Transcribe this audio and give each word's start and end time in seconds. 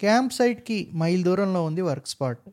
Camp 0.00 0.32
సైట్కి 0.32 0.90
mile 0.94 1.24
దూరంలో 1.24 1.64
ఉంది 1.64 1.82
వర్క్ 1.82 2.06
స్పాట్. 2.06 2.50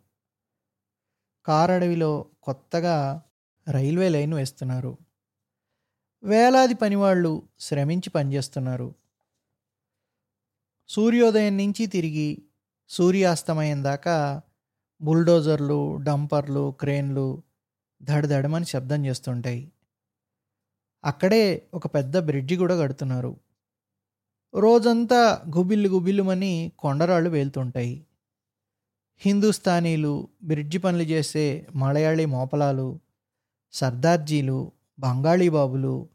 కారడవిలో 1.46 2.26
కొత్తగా 2.44 3.22
రైల్వే 3.72 4.10
లైన్ 4.10 4.34
వేస్తున్నారు. 4.34 4.98
వేలాది 6.24 6.74
పనివాళ్ళు 6.74 7.42
శ్రమించి 7.60 8.10
పనిచేస్తున్నారు. 8.10 8.96
సూర్యోదయం 10.90 11.58
నుంచి 11.58 11.86
తిరిగి 11.86 12.44
సూర్యాస్తమయం 12.90 13.84
దాకా 13.84 14.42
బుల్డోజర్లు 15.02 15.98
డంపర్లు 15.98 16.72
క్రేన్లు 16.72 17.44
దడదడమని 18.04 18.66
శబ్దం 18.66 19.06
చేస్తుంటాయి. 19.06 19.72
అక్కడే 21.04 21.68
ఒక 21.74 21.88
పెద్ద 21.88 22.18
బ్రిడ్జి 22.18 22.56
కూడా 22.56 22.80
కడుతున్నారు. 22.80 23.40
రోజంతా 24.54 25.44
గుబిల్లు 25.58 25.90
గుబిల్లుమని 25.90 26.72
కొండరాళ్ళు 26.80 27.30
వేలుతుంటాయి. 27.30 28.06
హిందుస్థానీలు 29.22 30.28
బ్రిడ్జి 30.44 30.78
పనులు 30.78 31.04
చేసే 31.04 31.68
మలయాళీ 31.76 32.26
మోపలాలు 32.26 33.00
సర్దార్జీలు 33.74 34.72
బంగాళీ 35.00 35.50
బాబులు 35.50 36.10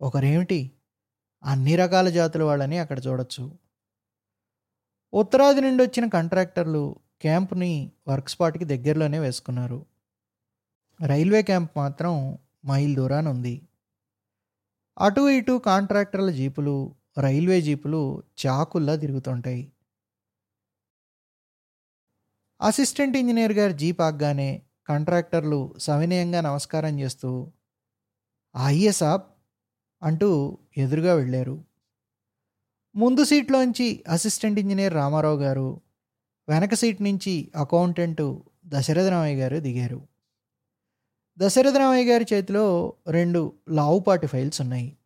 ఒకరేమిటి? 0.00 0.70
అన్ని 1.44 1.76
రకాల 1.76 2.08
జాతుల 2.08 2.42
వాళ్ళని 2.42 2.78
అక్కడ 2.78 2.98
చూడొచ్చు. 3.06 3.58
ఉత్తరాది 5.12 5.60
నుండి 5.60 5.82
వచ్చిన 5.82 6.08
కాంట్రాక్టర్లు 6.08 6.96
క్యాంప్ని 7.22 7.92
వర్క్ 8.08 8.28
స్పాట్కి 8.28 8.64
దగ్గరలోనే 8.64 9.18
వేసుకున్నారు. 9.18 9.86
రైల్వే 11.06 11.42
క్యాంప్ 11.42 11.72
మాత్రం 11.76 12.38
మైల్ 12.66 12.94
దూరాన 12.94 13.28
ఉంది 13.28 13.68
అటు 14.98 15.28
ఇటు 15.28 15.58
కాంట్రాక్టర్ల 15.58 16.30
జీపులు 16.30 16.94
రైల్వే 17.18 17.60
జీపులు 17.60 18.22
చాకుల్లా 18.46 18.96
తిరుగుతుంటాయి. 18.96 19.72
అసిస్టెంట్ 22.60 23.16
ఇంజనీర్ 23.16 23.52
గారు 23.52 23.72
జీప్ 23.72 24.00
ఆగ్గానే 24.00 24.62
కాంట్రాక్టర్లు 24.86 25.74
సవినయంగా 25.78 26.40
నమస్కారం 26.40 27.00
చేస్తూ 27.00 27.52
అయ్యే 28.66 28.92
సాబ్ 28.92 29.22
అంటూ 30.02 30.58
ఎదురుగా 30.76 31.14
వెళ్ళారు. 31.14 31.64
ముందు 32.96 33.24
సీట్లోంచి 33.24 34.04
అసిస్టెంట్ 34.08 34.60
ఇంజనీర్ 34.60 34.94
రామారావు 34.94 35.38
గారు 35.38 35.80
వెనక 36.48 36.74
సీట్ 36.74 37.02
నుంచి 37.02 37.52
అకౌంటెంట్ 37.56 38.38
దశరథరామయ్య 38.66 39.36
గారు 39.36 39.56
దిగారు. 39.56 40.08
దశరథరామయ్య 41.38 42.12
గారి 42.12 42.26
చేతిలో 42.32 42.94
రెండు 43.08 43.52
లావుపాటి 43.68 44.26
ఫైల్స్ 44.26 44.60
ఉన్నాయి. 44.60 44.96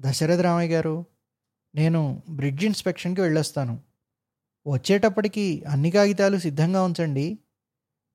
దశరథరామయ్య 0.00 0.74
గారు 0.74 1.04
నేను 1.74 2.22
బ్రిడ్జ్ 2.30 2.64
ఇన్స్పెక్షన్కి 2.64 3.20
వెళ్ళొస్తాను. 3.20 3.82
వచ్చేటప్పటికి 4.66 5.64
అన్ని 5.64 5.90
కాగితాలు 5.90 6.38
సిద్ధంగా 6.38 6.82
ఉంచండి. 6.82 7.38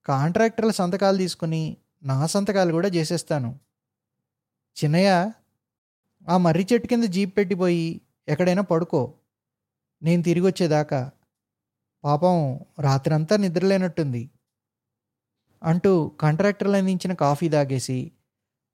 కాంట్రాక్టర్ల 0.05 0.71
సంతకాలు 0.71 1.17
తీసుకుని 1.17 1.77
నా 2.03 2.27
సంతకాలు 2.27 2.71
కూడా 2.71 2.87
చేసేస్తాను. 2.87 3.59
చిన్నయ్య 4.83 5.31
ఆ 6.29 6.37
మర్రి 6.37 6.67
చెట్టు 6.73 6.87
కింద 6.87 7.03
జీప్ 7.03 7.37
పెట్టిపోయి 7.37 8.01
ఎక్కడైనా 8.27 8.61
పడుకో. 8.61 9.13
నేను 10.03 10.23
తిరిగి 10.23 10.45
వచ్చేదాకా. 10.45 11.11
పాపం 12.03 12.59
రాత్రంతా 12.79 13.37
నిద్రలేనట్టుంది. 13.37 14.29
అంటూ 15.63 16.07
కాంట్రాక్టర్లు 16.07 16.77
అందించిన 16.77 17.13
కాఫీ 17.13 17.49
తాగేసి 17.49 18.11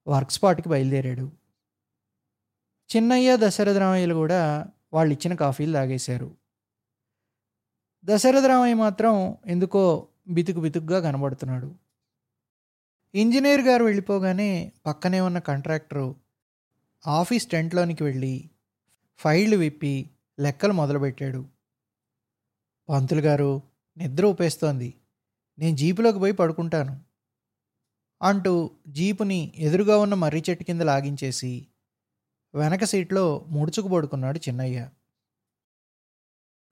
వర్క్ 0.08 0.32
స్పాట్కి 0.32 0.70
బయలుదేరాడు. 0.70 1.41
చిన్నయ్య 2.96 3.38
దశరథరామయ్యలు 3.40 4.14
కూడా 4.14 4.68
వాళ్ళు 4.94 5.14
ఇచ్చిన 5.14 5.36
కాఫీలు 5.36 5.74
తాగేశారు. 5.74 6.36
దశరథరామయ్య 8.06 8.74
మాత్రం 8.74 9.38
ఎందుకో 9.48 10.08
బితుకు 10.28 10.60
బితుకుగా 10.60 11.00
కనబడుతున్నాడు. 11.00 11.76
ఇంజనీర్ 13.16 13.62
గారు 13.62 13.84
వెళ్ళిపోగానే 13.84 14.72
పక్కనే 14.86 15.20
ఉన్న 15.20 15.40
కాంట్రాక్టరు 15.40 16.16
ఆఫీస్ 17.08 17.48
టెంట్లోనికి 17.48 18.04
వెళ్ళి 18.04 18.50
ఫైళ్ళు 19.18 19.58
విప్పి 19.58 20.10
లెక్కలు 20.40 20.74
మొదలుపెట్టాడు. 20.74 21.46
పంతులు 22.90 23.22
గారు 23.22 23.62
నిద్ర 23.98 24.26
ఊపేస్తోంది. 24.26 24.94
నేను 25.60 25.78
జీపులోకి 25.78 26.20
పోయి 26.20 26.34
పడుకుంటాను 26.34 27.00
అంటూ 28.22 28.72
జీపుని 28.88 29.52
ఎదురుగా 29.56 29.98
ఉన్న 29.98 30.14
మర్రి 30.14 30.44
చెట్టు 30.50 30.64
కింద 30.64 30.82
లాగించేసి 30.82 31.68
వెనక 32.56 32.84
సీట్లో 32.84 33.46
ముడుచుకు 33.48 33.88
పడుకున్నాడు 33.88 34.40
చిన్నయ్య. 34.40 34.90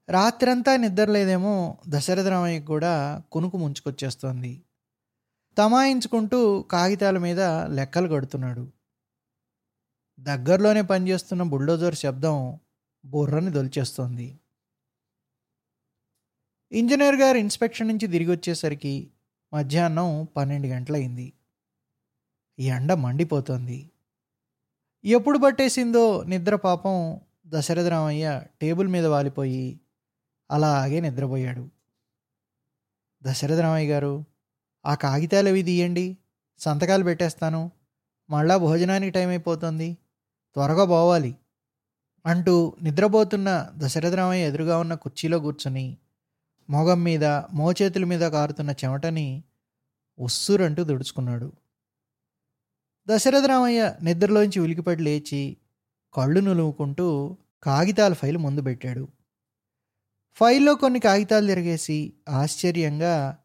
రాత్రంతా 0.10 0.76
నిద్రలేదేమో 0.76 1.78
దశరథరామయ్యకు 1.88 2.66
కూడా 2.66 3.24
కునుకు 3.32 3.58
ముంచుకొచ్చేస్తోంది. 3.58 4.62
తమాయించుకుంటూ 5.58 6.62
కాగితాల 6.62 7.18
మీద 7.18 7.42
లెక్కలు 7.42 8.08
కడుతున్నాడు. 8.08 8.72
దగ్గరలోనే 10.20 10.82
పనిచేస్తున్న 10.82 11.44
బుల్డోజర్ 11.44 11.96
శబ్దం 11.96 12.60
బుర్రని 13.06 13.52
దొలిచేస్తోంది. 13.52 14.40
ఇంజనీర్ 16.72 17.16
గారు 17.16 17.38
ఇన్స్పెక్షన్ 17.38 17.88
నుంచి 17.88 18.08
తిరిగి 18.08 18.32
వచ్చేసరికి 18.32 19.12
మధ్యాహ్నం 19.54 20.28
పన్నెండు 20.38 20.68
గంటలయింది. 20.68 21.34
ఎండ 22.60 22.94
మండిపోతోంది. 22.94 23.92
ఎప్పుడు 25.04 25.40
పట్టేసిందో 25.40 26.24
నిద్ర 26.24 26.56
పాపం 26.56 27.20
దశరథరామయ్య 27.48 28.42
టేబుల్ 28.62 28.88
మీద 28.88 29.06
వాలిపోయి 29.06 29.80
అలాగే 30.52 31.00
నిద్రపోయాడు. 31.00 31.70
దశరథరామయ్య 33.24 33.88
గారు 33.88 34.26
ఆ 34.86 34.96
కాగితాలు 34.96 35.50
అవి 35.50 35.64
తీయండి 35.64 36.18
సంతకాలు 36.60 37.04
పెట్టేస్తాను 37.04 37.72
మళ్ళా 38.30 38.58
భోజనానికి 38.58 39.12
టైం 39.12 39.30
అయిపోతుంది 39.30 39.98
త్వరగా 40.54 40.86
పోవాలి 40.86 41.36
అంటూ 42.26 42.74
నిద్రపోతున్న 42.82 43.70
దశరథరామయ్య 43.78 44.44
ఎదురుగా 44.44 44.80
ఉన్న 44.80 44.94
కుర్చీలో 44.94 45.40
కూర్చుని 45.40 45.98
మొగం 46.70 47.04
మీద 47.04 47.26
మోచేతుల 47.54 48.06
మీద 48.06 48.22
కారుతున్న 48.22 48.72
చెమటని 48.72 49.44
ఉస్సురంటూ 50.20 50.84
దుడుచుకున్నాడు. 50.84 51.54
దశరథరామయ్య 53.10 53.96
నిద్రలోంచి 54.04 54.60
ఉలికిపడి 54.60 55.04
లేచి 55.04 55.58
కళ్ళు 56.14 56.40
నులువుకుంటూ 56.40 57.38
కాగితాల 57.64 58.14
ఫైల్ 58.14 58.38
ముందు 58.38 58.62
పెట్టాడు. 58.62 59.08
ఫైల్లో 60.38 60.76
కొన్ని 60.76 61.00
కాగితాలు 61.00 61.48
తిరిగేసి 61.48 62.14
ఆశ్చర్యంగా 62.30 63.38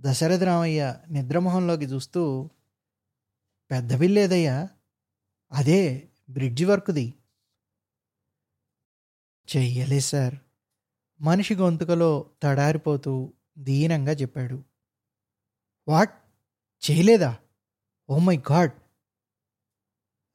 దశరథరామయ్య 0.00 0.94
నిద్రమోహంలోకి 1.10 1.84
చూస్తూ 1.84 2.50
పెద్ద 3.70 3.96
బిల్లేదయ్యా 3.96 4.68
అదే 5.52 6.08
బ్రిడ్జి 6.30 6.64
వర్క్ది. 6.64 7.06
చెయ్యలే 9.48 10.00
సార్ 10.00 10.34
మనిషి 11.20 11.54
గొంతుకలో 11.54 12.26
తడారిపోతూ 12.42 13.32
దీనంగా 13.58 14.12
చెప్పాడు. 14.12 14.58
వాట్? 15.88 16.14
చేయలేదా? 16.82 17.36
Oh 18.08 18.18
my 18.18 18.36
God! 18.36 18.72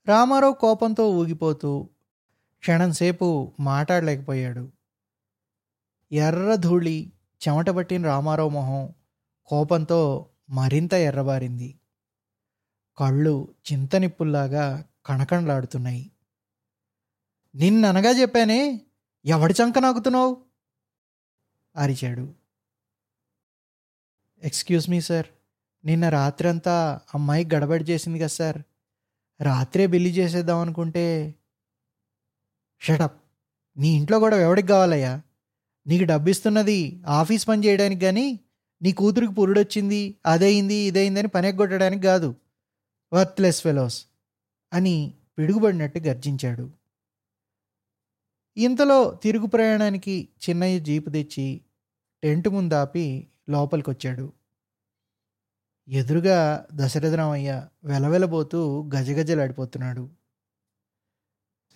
రామారావు 0.07 0.53
కోపంతో 0.53 1.11
ఊగిపోతూ 1.11 1.89
క్షణంసేపు 2.59 3.53
మాట్లాడలేకపోయాడు. 3.59 4.71
ఎర్ర 6.11 6.55
ధూళి 6.55 7.13
చెమట 7.47 7.69
పట్టిన 7.69 8.05
రామారావు 8.05 8.49
మొహం 8.49 8.93
కోపంతో 9.45 10.29
మరింత 10.49 10.93
ఎర్రబారింది. 10.93 11.79
కళ్ళు 12.97 13.53
చింతనిప్పుల్లాగా 13.73 14.85
కణకణలాడుతున్నాయి. 15.05 16.11
నిన్ననగా 17.55 18.09
చెప్పానే 18.09 18.81
ఎవడి 19.25 19.53
చంక 19.53 19.79
నాకుతున్నావు? 19.79 20.43
అరిచాడు. 21.75 22.33
ఎక్స్క్యూజ్ 24.43 24.89
మీ 24.89 25.01
సార్ 25.01 25.27
నిన్న 25.85 26.09
రాత్రంతా 26.09 26.99
అమ్మాయి 27.13 27.45
గడబడి 27.45 27.83
చేసింది 27.83 28.19
కదా 28.19 28.27
సార్. 28.27 28.57
రాత్రే 29.41 29.87
బిల్లి 29.87 30.09
చేసేద్దాం 30.09 30.57
అనుకుంటే 30.57 31.35
షటప్ 32.81 33.21
నీ 33.77 33.87
ఇంట్లో 33.87 34.19
కూడా 34.19 34.37
ఎవడికి 34.41 34.67
కావాలయ్యా? 34.67 35.21
నీకు 35.87 36.03
డబ్బు 36.03 36.29
ఇస్తున్నది 36.29 37.03
ఆఫీస్ 37.07 37.47
పని 37.47 37.65
చేయడానికి 37.65 38.01
కానీ 38.01 38.39
నీ 38.81 38.91
కూతురికి 38.91 39.33
పురుడొచ్చింది 39.33 40.15
అదయింది 40.25 40.73
ఇదయిందని 40.73 41.27
పని 41.27 41.47
ఎగ్గొట్టడానికి 41.47 42.03
కాదు. 42.03 42.35
వర్త్లెస్ 43.13 43.61
ఫెలోస్ 43.61 44.05
అని 44.73 45.13
పిడుగుబడినట్టు 45.37 45.99
గర్జించాడు. 45.99 46.71
ఇంతలో 48.57 49.19
తిరుగు 49.23 49.45
ప్రయాణానికి 49.45 50.29
చిన్నయ్య 50.49 50.79
జీపు 50.79 51.09
తెచ్చి 51.09 51.61
టెంట్ 52.23 52.49
ముందు 52.49 52.73
ఆపి 52.73 53.27
లోపలికొచ్చాడు. 53.49 54.33
ఎదురుగా 55.89 56.67
దశరథరామయ్య 56.73 57.67
వెలవెలబోతూ 57.83 58.89
గజగజలాడిపోతున్నాడు. 58.95 60.09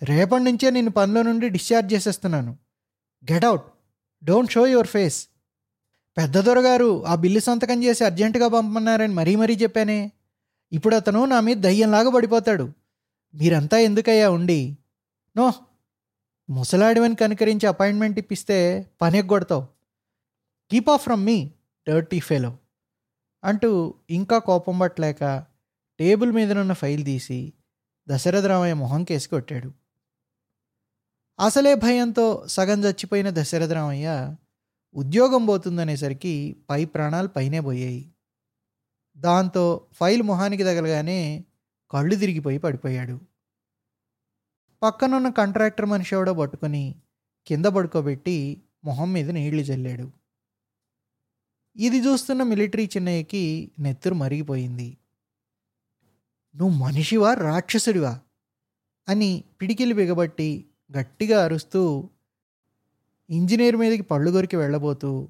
రేపటి 0.02 0.44
నుంచే 0.44 0.70
నేను 0.70 0.90
పనిలో 0.90 1.22
నుండి 1.22 1.48
డిశ్చార్జ్ 1.48 1.94
చేసేస్తున్నాను. 1.94 2.58
Get 3.32 3.44
out 3.44 3.62
don't 4.24 4.52
show 4.52 4.66
your 4.66 4.86
face. 4.86 5.28
పెద్ద 6.16 6.38
దొరగారు 6.38 7.06
ఆ 7.06 7.14
బిల్లు 7.14 7.40
సంతకం 7.40 7.84
చేసి 7.84 8.04
అర్జెంటుగా 8.04 8.48
పంపమన్నారని 8.48 9.14
మరీ 9.14 9.36
మరీ 9.36 9.56
చెప్పానే. 9.56 10.12
ఇప్పుడు 10.72 10.96
అతను 10.96 11.24
నా 11.24 11.40
మీద 11.40 11.56
దయ్యంలాగా 11.56 12.10
పడిపోతాడు. 12.10 12.72
మీరంతా 13.34 13.78
ఎందుకయ్యా 13.78 14.30
ఉండి? 14.30 14.78
నో. 15.36 15.52
ముసలాడివని 16.50 17.14
కనుకరించి 17.14 17.66
అపాయింట్మెంట్ 17.66 18.18
ఇప్పిస్తే 18.18 18.90
పని 19.02 19.18
ఎగ్గొడతావు. 19.18 19.66
Keep 20.70 20.90
off 20.90 21.02
from 21.02 21.24
me 21.24 21.50
dirty 21.88 22.20
fellow. 22.20 22.58
అంటూ 23.44 23.94
ఇంకా 24.10 24.38
కోపం 24.38 24.78
పట్టలేక 24.78 25.46
టేబుల్ 25.98 26.32
మీదనున్న 26.32 26.72
ఫైల్ 26.72 27.04
తీసి 27.04 27.52
దశరథ 28.08 28.44
రామయ్య 28.44 28.74
మొహం 28.74 29.04
కేసి 29.04 29.28
కొట్టాడు. 29.28 29.70
అసలే 31.40 31.74
భయంతో 31.74 32.46
సగం 32.46 32.84
చచ్చిపోయిన 32.84 33.30
దశరథ 33.30 33.72
రామయ్య 33.72 34.36
ఉద్యోగం 34.94 35.46
పోతుందనేసరికి 35.46 36.56
పై 36.70 36.84
ప్రాణాలు 36.84 37.28
పైనే 37.28 37.60
పోయాయి. 37.60 38.12
దాంతో 39.16 39.86
ఫైల్ 39.92 40.22
మొహానికి 40.22 40.64
తగలగానే 40.64 41.44
కళ్ళు 41.90 42.14
తిరిగిపోయి 42.14 42.58
పడిపోయాడు. 42.58 43.20
పక్కనున్న 44.82 45.28
కాంట్రాక్టర్ 45.28 45.86
మనిషి 45.86 46.14
ఎవడో 46.14 46.34
పట్టుకొని 46.34 47.02
కింద 47.46 47.66
పడుకోబెట్టి 47.66 48.62
మొహం 48.84 49.12
మీద 49.12 49.30
నీళ్ళు 49.30 49.62
చల్లాడు 49.62 50.06
ఇది 51.76 51.98
చూస్తున్న 51.98 52.42
మిలిటరీ 52.42 52.84
చిన్నయ్యకి 52.84 53.70
నెత్తురు 53.78 54.14
మరిగిపోయింది. 54.14 54.96
నువ్వు 56.56 56.78
మనిషివా 56.78 57.34
రాక్షసుడివా? 57.34 58.20
అని 59.08 59.44
పిడికిలు 59.60 59.94
బిగబట్టి 59.94 60.64
గట్టిగా 60.98 61.44
అరుస్తూ 61.44 62.08
ఇంజనీర్ 63.30 63.76
మీదకి 63.76 64.02
పళ్ళు 64.02 64.30
గొరికి 64.30 64.56
వెళ్ళబోతూ 64.56 65.28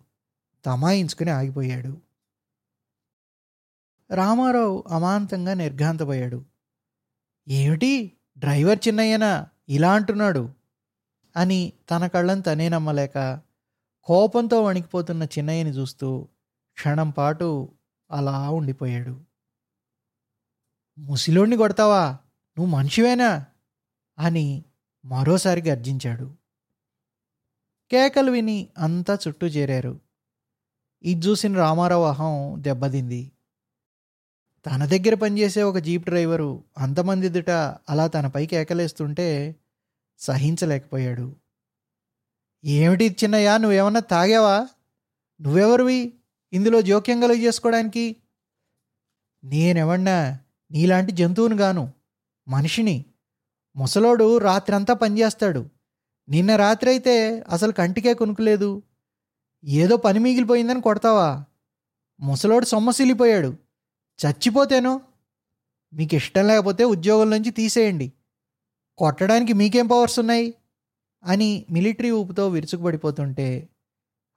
తమాయించుకుని 0.64 1.30
ఆగిపోయాడు. 1.30 2.00
రామారావు 4.10 4.84
అమాంతంగా 4.88 5.54
నిర్ఘాంతపోయాడు. 5.54 6.44
ఏమిటి? 7.48 8.12
డ్రైవర్ 8.38 8.78
చిన్నయ్యనా? 8.88 9.46
ఇలా 9.68 9.94
అంటున్నాడు. 9.94 10.50
అని 11.36 11.72
తన 11.90 12.06
కళ్ళను 12.06 12.42
తనే 12.42 12.68
నమ్మలేక 12.68 13.40
కోపంతో 14.04 14.62
వణికిపోతున్న 14.62 15.22
చిన్నయ్యని 15.22 15.70
చూస్తూ 15.70 16.28
క్షణం 16.74 17.10
పాటు 17.10 17.74
అలా 18.10 18.50
ఉండిపోయాడు. 18.50 19.24
ముసిలోడిని 20.98 21.56
కొడతావా? 21.56 22.12
నువ్వు 22.58 22.66
మనిషివేనా? 22.66 23.46
అని 24.18 24.64
మరోసారి 25.04 25.62
గర్జించాడు. 25.68 26.34
కేకలు 27.90 28.30
విని 28.30 28.68
అంతా 28.78 29.18
చుట్టూ 29.28 29.46
చేరారు. 29.46 30.00
ఇది 31.02 31.26
చూసిన 31.26 31.56
రామారావు 31.56 32.04
అహం 32.04 32.54
దెబ్బతింది. 32.58 33.32
తన 34.66 34.86
దగ్గర 34.86 35.14
పనిచేసే 35.14 35.62
ఒక 35.62 35.78
జీప్ 35.78 36.04
డ్రైవరు 36.04 36.64
అంతమంది 36.78 37.26
ఎదుట 37.26 37.50
అలా 37.88 38.06
తనపై 38.06 38.46
కేకలేస్తుంటే 38.46 39.56
సహించలేకపోయాడు. 40.18 41.36
ఏమిటి 42.64 43.16
చిన్నయ్యా 43.24 43.56
నువ్వేమన్నా 43.56 44.00
తాగావా? 44.00 44.68
నువ్వెవరివి? 45.40 46.21
ఇందులో 46.52 46.82
జోక్యం 46.82 47.20
కలుగు 47.20 47.38
చేసుకోవడానికి 47.38 48.16
నేనెవన్నా 49.44 50.38
నీలాంటి 50.70 51.12
జంతువుని 51.12 51.56
గాను 51.56 51.92
మనిషిని. 52.48 53.04
ముసలోడు 53.76 54.38
రాత్రంతా 54.38 54.94
పనిచేస్తాడు. 54.94 55.70
నిన్న 56.28 56.56
రాత్రి 56.56 56.90
అయితే 56.90 57.40
అసలు 57.40 57.72
కంటికే 57.72 58.14
కొనుక్కులేదు 58.14 58.82
ఏదో 59.64 59.96
పని 59.96 60.18
మిగిలిపోయిందని 60.18 60.80
కొడతావా? 60.80 61.44
ముసలోడు 62.20 62.64
సొమ్మసిల్లిపోయాడు. 62.64 63.56
చచ్చిపోతేనో? 64.26 65.00
మీకు 65.92 66.14
ఇష్టం 66.14 66.48
లేకపోతే 66.48 66.84
ఉద్యోగం 66.84 67.30
నుంచి 67.30 67.50
తీసేయండి. 67.50 68.12
కొట్టడానికి 68.98 69.52
మీకేం 69.52 69.86
పవర్స్ 69.86 70.18
ఉన్నాయి? 70.18 70.54
అని 71.24 71.66
మిలిటరీ 71.70 72.10
ఊపుతో 72.10 72.48
విరుచుకుపడిపోతుంటే 72.48 73.68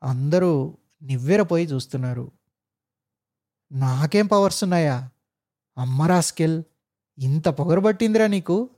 అందరూ 0.04 0.78
నివ్వెరపోయి 1.02 1.66
చూస్తున్నారు. 1.66 2.32
నాకేం 3.72 4.28
పవర్స్ 4.28 4.64
ఉన్నాయా? 4.64 5.10
అమ్మరా 5.78 6.22
స్కిల్. 6.22 6.64
ఇంత 7.18 7.48
పొగరబట్టిందిరా 7.48 8.28
నీకు? 8.28 8.70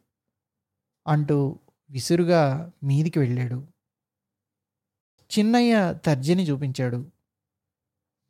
అంటూ 1.08 1.60
విసురుగా 1.90 2.72
మీదికి 2.84 3.20
వెళ్ళాడు. 3.20 3.68
చిన్నయ్య 5.40 5.96
తర్జని 6.06 6.44
చూపించాడు. 6.44 7.06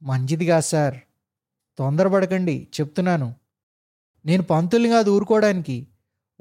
మంచిదిగా 0.03 0.59
సార్. 0.59 0.97
తొందరపడకండి 1.77 2.67
చెప్తున్నాను. 2.79 3.35
నేను 4.25 4.43
పంతుల్ని 4.43 4.89
కాదు 4.89 5.11
ఊరుకోవడానికి. 5.11 5.87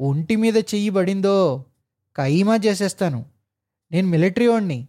ఒంటి 0.01 0.37
మీద 0.37 0.57
చెయ్యి 0.57 0.91
పడిందో 0.91 1.65
కైమా 2.17 2.57
చేసేస్తాను. 2.57 3.27
నేను 3.93 4.09
మిలిటరీ 4.09 4.47
వాడిని 4.47 4.89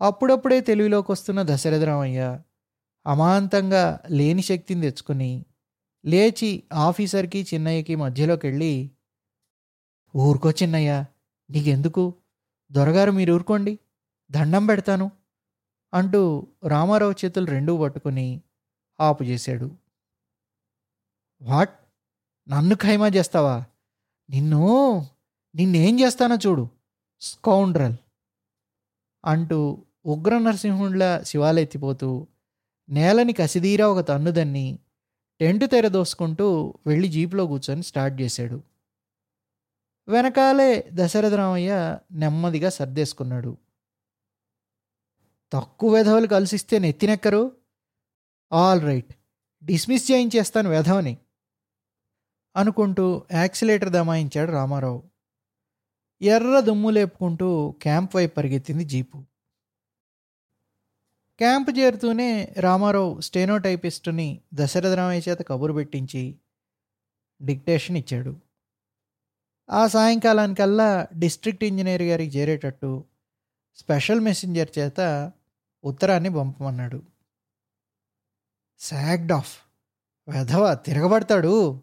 అప్పుడప్పుడే 0.00 0.60
తెలివిలోకి 0.60 1.12
వస్తున్న 1.12 1.42
దశరథరామయ్య 1.42 2.40
అమాంతంగా 3.06 4.00
లేని 4.10 4.42
శక్తిని 4.42 4.80
తెచ్చుకుని 4.80 5.44
లేచి 6.06 6.62
ఆఫీసర్కి 6.72 7.46
చిన్నయ్యకి 7.54 7.94
మధ్యలోకి 7.94 8.46
వెళ్ళి 8.46 8.90
ఊరుకో 10.16 10.50
చిన్నయ్య 10.50 11.04
నీకెందుకు? 11.50 12.14
దొరగారు 12.72 13.10
మీరు 13.10 13.32
ఊరుకోండి 13.32 13.78
దండం 14.30 14.66
పెడతాను 14.66 15.10
అంటూ 15.94 16.46
రామారావు 16.66 17.12
చేతులు 17.12 17.46
రెండూ 17.46 17.76
పట్టుకుని 17.76 18.40
ఆపు 19.00 19.24
చేశాడు. 19.24 19.70
వాట్? 21.42 21.78
నన్ను 22.48 22.74
ఖైమా 22.74 23.08
చేస్తావా? 23.08 23.64
నిన్ను? 24.30 25.06
నిన్నేం 25.54 26.00
చేస్తానో 26.00 26.36
చూడు 26.36 26.68
స్కౌండ్రల్ 27.20 27.94
అంటూ 29.24 29.84
ఉగ్ర 30.08 30.38
నరసింహుండ్ల 30.38 31.22
శివాలెత్తిపోతూ 31.22 32.26
నేలని 32.88 33.32
కసిదీరా 33.32 33.88
ఒక 33.88 34.08
తన్నుదన్ని 34.08 34.78
టెంట్ 35.40 35.70
తెరదోసుకుంటూ 35.70 36.74
వెళ్ళి 36.86 37.08
జీప్లో 37.08 37.46
కూర్చొని 37.46 37.82
స్టార్ట్ 37.82 38.22
చేశాడు. 38.22 38.62
వెనకాలే 40.08 40.90
దశరథరామయ్య 40.92 41.98
నెమ్మదిగా 42.12 42.70
సర్దేసుకున్నాడు. 42.70 43.56
తక్కువ 45.52 45.94
వెధవలు 45.94 46.26
కలిసిస్తే 46.26 46.78
నెత్తినెక్కరు? 46.78 47.52
ఆల్ 48.52 48.82
రైట్ 48.82 49.14
డిస్మిస్ 49.64 50.12
చేయించేస్తాను 50.12 50.70
వెధవని 50.70 51.18
అనుకుంటూ 52.56 53.22
యాక్సిలేటర్ 53.32 53.90
దమాయించాడు 53.90 54.52
రామారావు. 54.52 55.02
ఎర్ర 56.22 56.60
దుమ్ము 56.60 56.90
లేపుకుంటూ 56.90 57.74
క్యాంప్ 57.82 58.16
వైపు 58.16 58.34
పరిగెత్తింది 58.34 58.84
జీపు. 58.84 59.24
క్యాంప్ 61.38 61.78
చేరుతూనే 61.78 62.54
రామారావు 62.60 63.20
స్టేనోటైపిస్టుని 63.20 64.40
దశరథరామయ్య 64.54 65.30
చేత 65.30 65.38
కబురు 65.48 65.72
పెట్టించి 65.72 66.36
డిక్టేషన్ 67.42 67.96
ఇచ్చాడు. 67.96 68.36
ఆ 69.70 69.86
సాయంకాలానికల్లా 69.86 71.08
డిస్ట్రిక్ట్ 71.18 71.64
ఇంజనీర్ 71.64 72.02
గారికి 72.02 72.38
చేరేటట్టు 72.38 73.04
స్పెషల్ 73.76 74.20
మెసెంజర్ 74.20 74.78
చేత 74.78 75.32
ఉత్తరాన్ని 75.84 76.28
పంపమన్నాడు. 76.28 77.02
శాగ్డ్ 78.78 79.32
ఆఫ్. 79.32 79.58
వెధవ 80.28 80.74
తిరగబడతాడు 80.74 81.82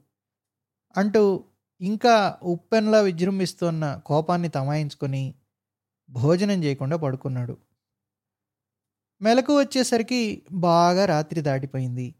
అంటూ 0.97 1.43
ఇంకా 1.81 2.39
ఉప్పెన్లా 2.43 2.99
విజృంభిస్తున్న 3.01 4.01
కోపాన్ని 4.05 4.49
తమాయించుకొని 4.49 5.35
భోజనం 6.09 6.63
చేయకుండా 6.63 6.97
పడుకున్నాడు. 6.97 7.57
మెలకు 9.25 9.59
వచ్చేసరికి 9.59 10.45
బాగా 10.51 11.05
రాత్రి 11.05 11.41
దాటిపోయింది. 11.41 12.15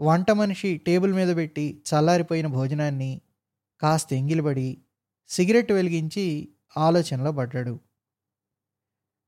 వంట 0.00 0.30
మనిషి 0.30 0.76
టేబుల్ 0.76 1.14
మీద 1.14 1.36
పెట్టి 1.36 1.82
చల్లారిపోయిన 1.88 2.46
భోజనాన్ని 2.46 3.20
కాస్త 3.80 4.12
ఎంగిలిపడి 4.12 4.78
సిగరెట్ 5.28 5.72
వెలిగించి 5.72 6.48
ఆలోచనలో 6.76 7.32
పడ్డాడు. 7.32 7.80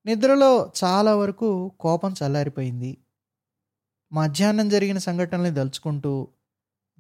నిద్రలో 0.07 0.73
చాలా 0.85 1.17
వరకు 1.17 1.73
కోపం 1.81 2.15
చల్లారిపోయింది. 2.23 2.99
మధ్యాహ్నం 4.13 4.69
జరిగిన 4.69 4.99
సంఘటనల్ని 4.99 5.51
దలుచుకుంటూ 5.51 6.29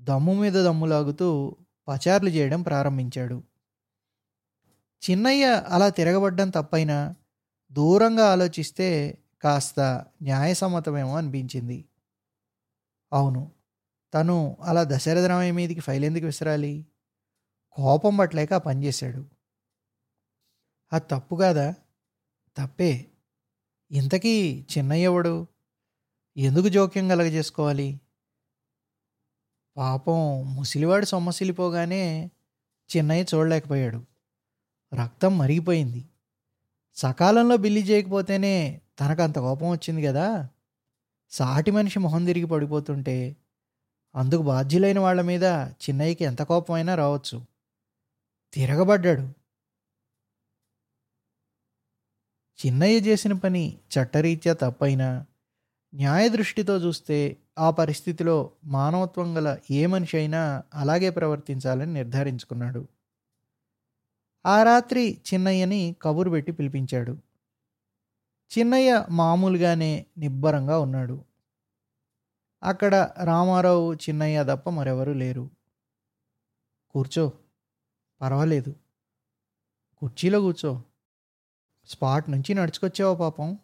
దమ్ము 0.00 0.34
మీద 0.34 0.52
దమ్ము 0.52 0.86
లాగుతూ 0.86 1.56
పచార్లు 1.88 2.28
చేయడం 2.28 2.62
ప్రారంభించాడు. 2.62 3.42
చిన్నయ్య 5.10 5.64
అలా 5.68 5.88
తిరగబడ్డం 5.88 6.50
తప్పైనా 6.50 7.14
దూరంగా 7.72 8.26
ఆలోచిస్తే 8.32 9.18
కాస్త 9.42 10.06
న్యాయసమ్మతమేమో 10.22 11.16
అనిపించింది. 11.16 11.84
అవును 13.12 13.52
తను 14.14 14.56
అలా 14.62 14.84
దశరథరామయ్య 14.84 15.52
మీదకి 15.52 15.80
ఫైల్ 15.80 16.04
ఎందుకు 16.04 16.24
విసరాలి? 16.24 16.86
కోపం 17.72 18.16
పట్టలేక 18.16 18.54
పనిచేశాడు 18.54 19.26
అది 20.92 21.04
తప్పు 21.10 21.36
కాదా? 21.36 21.74
తప్పే. 22.56 23.10
ఇంతకీ 23.90 24.66
చిన్నయ్యవడు 24.78 25.46
ఎందుకు 26.36 26.68
జోక్యం 26.68 27.08
కలగజేసుకోవాలి? 27.08 28.00
పాపం 29.76 30.54
ముసిలివాడు 30.54 31.04
సొమ్మసిలిపోగానే 31.04 32.30
చిన్నయ్య 32.96 33.24
చూడలేకపోయాడు. 33.34 34.06
రక్తం 34.94 35.38
మరిగిపోయింది. 35.38 36.08
సకాలంలో 36.94 37.56
బిల్లి 37.56 37.80
చేయకపోతేనే 37.80 38.81
తనకు 39.00 39.22
అంత 39.22 39.38
కోపం 39.38 39.70
వచ్చింది 39.70 40.02
కదా. 40.02 40.48
సాటి 41.30 41.70
మనిషి 41.70 41.98
మొహం 41.98 42.24
తిరిగి 42.24 42.46
పడిపోతుంటే 42.46 43.36
అందుకు 44.14 44.42
బాధ్యులైన 44.42 44.98
వాళ్ళ 44.98 45.20
మీద 45.20 45.44
చిన్నయ్యకి 45.72 46.24
ఎంత 46.24 46.42
కోపమైనా 46.42 46.94
రావచ్చు. 46.94 47.42
తిరగబడ్డాడు. 48.52 49.42
చిన్నయ్య 52.66 52.98
చేసిన 52.98 53.32
పని 53.32 53.78
చట్టరీత్యా 53.92 54.52
తప్పైనా 54.54 55.26
న్యాయ 55.94 56.28
దృష్టితో 56.28 56.76
చూస్తే 56.76 57.36
ఆ 57.58 57.70
పరిస్థితిలో 57.70 58.50
మానవత్వం 58.64 59.38
గల 59.38 59.58
ఏ 59.70 59.86
మనిషి 59.86 60.16
అయినా 60.16 60.62
అలాగే 60.74 61.10
ప్రవర్తించాలని 61.10 61.92
నిర్ధారించుకున్నాడు. 61.92 62.88
ఆ 64.46 64.62
రాత్రి 64.62 65.20
చిన్నయ్యని 65.34 65.96
కబురు 66.02 66.30
పెట్టి 66.30 66.52
పిలిపించాడు. 66.52 67.31
చిన్నయ్య 68.58 69.06
మామూలుగానే 69.10 70.06
నిబ్బరంగా 70.18 70.78
ఉన్నాడు. 70.78 71.24
అక్కడ 72.62 73.10
రామారావు 73.24 73.94
చిన్నయ్య 73.94 74.44
తప్ప 74.44 74.70
మరెవరూ 74.70 75.12
లేరు. 75.12 75.50
కూర్చో. 76.90 77.32
పర్వాలేదు. 78.20 78.74
కుర్చీలో 79.98 80.40
కూర్చో. 80.40 80.82
స్పాట్ 81.84 82.30
నుంచి 82.30 82.54
నడుచుకొచ్చావా 82.54 83.14
పాపం? 83.14 83.58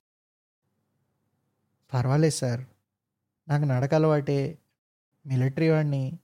పర్వాలేదు 1.94 2.34
సార్. 2.34 2.60
నాకు 3.48 3.64
నడక 3.64 3.94
అలవాటే. 3.94 4.58
మిలిటరీ 5.26 5.70
వాడిని. 5.70 6.18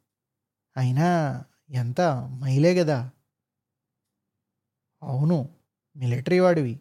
అయినా 0.76 1.44
ఎంత? 1.71 2.00
మైలే 2.33 2.75
కదా 2.75 3.11
అవును. 5.02 5.49
మిలిటరీ 5.97 6.40
వాడివి. 6.40 6.80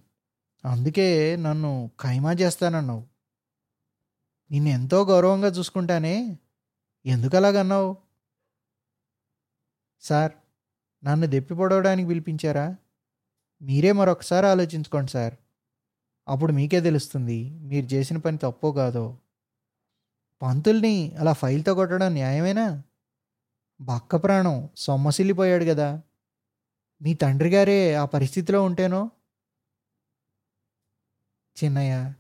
అందుకే 0.65 1.36
నన్ను 1.36 1.91
ఖైమా 2.01 2.34
చేస్తానన్నావు. 2.34 3.03
నిన్ను 4.51 4.70
ఎంతో 4.70 5.05
గౌరవంగా 5.05 5.48
చూసుకుంటానే 5.48 6.38
ఎందుకు 7.05 7.38
అలాగన్నావు? 7.38 7.98
సార్ 10.01 10.32
నన్ను 11.03 11.27
దెప్పి 11.27 11.55
పొడవడానికి 11.55 12.08
పిలిపించారా? 12.08 12.75
మీరే 13.62 13.91
మరొకసారి 13.91 14.48
ఆలోచించుకోండి 14.48 15.12
సార్. 15.12 15.34
అప్పుడు 16.27 16.53
మీకే 16.53 16.82
తెలుస్తుంది 16.82 17.50
మీరు 17.50 17.86
చేసిన 17.86 18.17
పని 18.17 18.38
తప్పో 18.38 18.72
కాదో. 18.72 19.17
పంతుల్ని 20.41 21.15
అలా 21.15 21.34
ఫైల్తో 21.34 21.75
కొట్టడం 21.75 22.13
న్యాయమేనా? 22.13 22.84
బక్క 23.82 24.15
ప్రాణం 24.15 24.70
సొమ్మసిల్లిపోయాడు 24.77 25.65
కదా. 25.65 26.01
మీ 27.01 27.13
తండ్రి 27.13 27.50
గారే 27.50 27.93
ఆ 27.93 28.05
పరిస్థితిలో 28.05 28.63
ఉంటేనో 28.63 29.12
చిన్నయ్య 31.63 32.13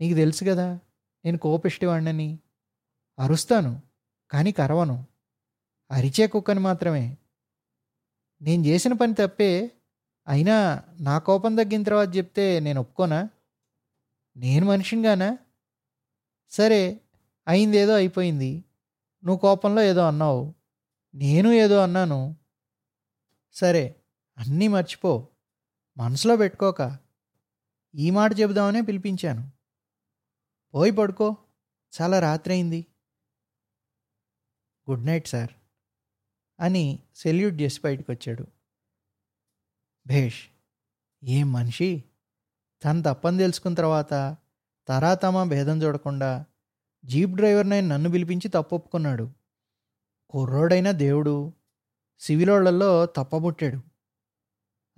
నీకు 0.00 0.14
తెలుసు 0.14 0.44
కదా 0.44 0.80
నేను 1.24 1.38
కోపిష్టివాడినని 1.38 2.38
అరుస్తాను 3.18 3.82
కానీ 4.30 4.52
కరవను. 4.52 5.06
అరిచే 5.90 6.26
కుక్కని 6.26 6.60
మాత్రమే. 6.60 7.16
నేను 8.42 8.66
చేసిన 8.66 8.92
పని 8.92 9.14
తప్పే 9.14 9.70
అయినా 10.28 10.84
నా 11.00 11.18
కోపం 11.18 11.56
తగ్గిన 11.56 11.82
తర్వాత 11.82 12.16
చెప్తే 12.16 12.60
నేను 12.60 12.80
ఒప్పుకోనా? 12.80 13.28
నేను 14.36 14.66
మనిషినిగానా? 14.66 15.38
సరే 16.50 17.00
అయిందేదో 17.48 17.94
అయిపోయింది. 17.94 18.64
నువ్వు 19.24 19.40
కోపంలో 19.40 19.82
ఏదో 19.82 20.00
అన్నావు. 20.00 20.54
నేను 21.14 21.48
ఏదో 21.48 21.78
అన్నాను. 21.78 22.36
సరే 23.52 23.96
అన్నీ 24.38 24.68
మర్చిపో. 24.68 25.28
మనసులో 25.96 26.36
పెట్టుకోక. 26.36 27.07
ఈ 27.94 28.10
మాట 28.10 28.30
చెబుదామనే 28.40 28.80
పిలిపించాను. 28.80 29.52
పోయి 30.74 30.92
పడుకో. 30.92 31.36
చాలా 32.00 32.20
రాత్రి 32.20 32.54
అయింది 32.54 32.86
గుడ్ 34.90 35.06
నైట్ 35.06 35.28
సార్. 35.28 35.50
అని 36.60 37.02
సెల్యూట్ 37.14 37.60
చేసి 37.60 37.80
బయటకు 37.84 38.12
వచ్చాడు 38.12 38.46
భేష్ 40.06 40.48
ఏం 41.24 41.52
మనిషి? 41.52 42.04
తను 42.84 43.02
తప్పని 43.02 43.38
తెలుసుకున్న 43.38 43.76
తర్వాత 43.76 44.36
తరాతమా 44.88 45.44
భేదం 45.44 45.82
చూడకుండా 45.82 46.44
జీప్ 47.04 47.30
డ్రైవర్నే 47.30 47.80
నన్ను 47.80 48.10
పిలిపించి 48.10 48.48
తప్పొప్పుకున్నాడు. 48.48 49.32
కుర్రోడైన 50.30 50.90
దేవుడు. 50.90 51.52
సివిలోళ్ళలో 52.18 53.06
తప్పబుట్టాడు. 53.06 53.82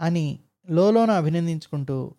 అని 0.00 0.44
లోలోన 0.70 1.10
అభినందించుకుంటూ 1.10 2.14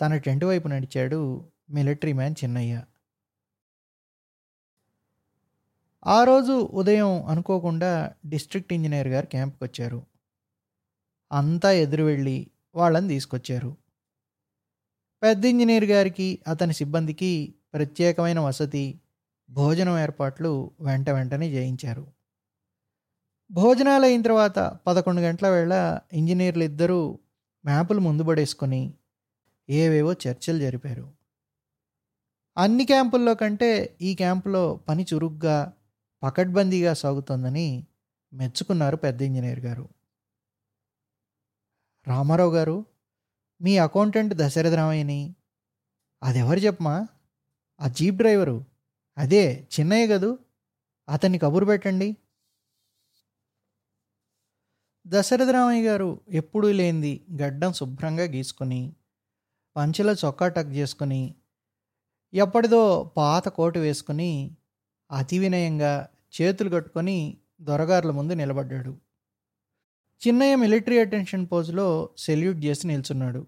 తన 0.00 0.16
టెంట్ 0.16 0.44
వైపు 0.44 0.68
నడిచాడు 0.68 1.44
మిలిటరీ 1.70 2.12
మ్యాన్ 2.12 2.34
చిన్నయ్య. 2.44 2.82
ఆ 6.06 6.24
రోజు 6.24 6.52
ఉదయం 6.52 7.24
అనుకోకుండా 7.24 8.12
డిస్ట్రిక్ట్ 8.26 8.72
ఇంజనీర్ 8.72 9.08
గారు 9.08 9.26
క్యాంప్కి 9.26 9.64
వచ్చారు 9.64 10.06
అంతా 11.32 11.70
ఎదురు 11.72 12.02
వెళ్ళి 12.02 12.50
వాళ్ళని 12.74 13.08
తీసుకొచ్చారు. 13.08 13.76
పెద్ద 15.22 15.44
ఇంజనీర్ 15.44 15.84
గారికి 15.84 16.38
అతని 16.48 16.74
సిబ్బందికి 16.74 17.54
ప్రత్యేకమైన 17.74 18.40
వసతి 18.40 19.00
భోజనం 19.50 19.98
ఏర్పాట్లు 19.98 20.70
వెంట 20.80 21.10
వెంటనే 21.10 21.48
చేయించారు. 21.48 22.06
భోజనాలు 23.50 24.04
అయిన 24.04 24.22
తర్వాత 24.22 24.78
పదకొండు 24.86 25.20
గంటల 25.20 25.48
వేళ 25.48 26.00
ఇంజనీర్లు 26.12 26.64
ఇద్దరూ 26.64 27.18
మ్యాపులు 27.64 28.00
ముందు 28.00 28.22
పడేసుకొని 28.22 28.94
ఏవేవో 29.70 30.12
చర్చలు 30.12 30.58
జరిపారు. 30.58 31.12
అన్ని 32.56 32.84
క్యాంపుల్లో 32.84 33.34
కంటే 33.34 33.96
ఈ 34.00 34.14
క్యాంపులో 34.14 34.76
పని 34.76 35.06
చురుగ్గా 35.14 35.72
పకడ్బందీగా 36.22 36.94
సాగుతోందని 36.94 37.86
మెచ్చుకున్నారు 38.34 38.96
పెద్ద 38.96 39.22
ఇంజనీర్ 39.22 39.60
గారు. 39.60 39.88
రామారావు 42.06 42.54
గారు 42.54 42.84
మీ 43.62 43.78
అకౌంటెంట్ 43.78 44.34
దశరథ 44.34 44.74
రామయ్యని 44.74 45.34
అదెవరు 46.22 46.58
చెప్పమా? 46.58 47.06
ఆ 47.80 47.88
జీప్ 47.88 48.16
డ్రైవరు 48.16 48.64
అదే 49.18 49.68
చిన్నయ్య 49.80 50.06
కదూ? 50.06 50.38
అతన్ని 51.08 51.38
కబురు 51.38 51.64
పెట్టండి. 51.64 52.16
దశరథ 55.06 55.48
రామయ్య 55.48 55.88
గారు 55.88 56.20
ఎప్పుడూ 56.28 56.72
లేనిది 56.72 57.24
గడ్డం 57.42 57.72
శుభ్రంగా 57.72 58.24
గీసుకొని 58.24 58.95
పంచెలో 59.76 60.12
చొక్కా 60.12 60.48
టక్ 60.48 60.68
చేసుకుని 60.68 61.34
ఎప్పటిదో 62.34 63.12
పాత 63.16 63.48
కోటు 63.48 63.78
వేసుకుని 63.78 64.56
అతి 65.10 65.38
వినయంగా 65.38 66.08
చేతులు 66.40 66.70
కట్టుకొని 66.70 67.36
దొరగారుల 67.60 68.10
ముందు 68.10 68.32
నిలబడ్డాడు. 68.32 68.98
చిన్నయ్య 70.22 70.56
మిలిటరీ 70.56 70.98
అటెన్షన్ 70.98 71.46
పోజులో 71.52 72.08
సెల్యూట్ 72.18 72.64
చేసి 72.64 72.86
నిల్చున్నాడు. 72.86 73.46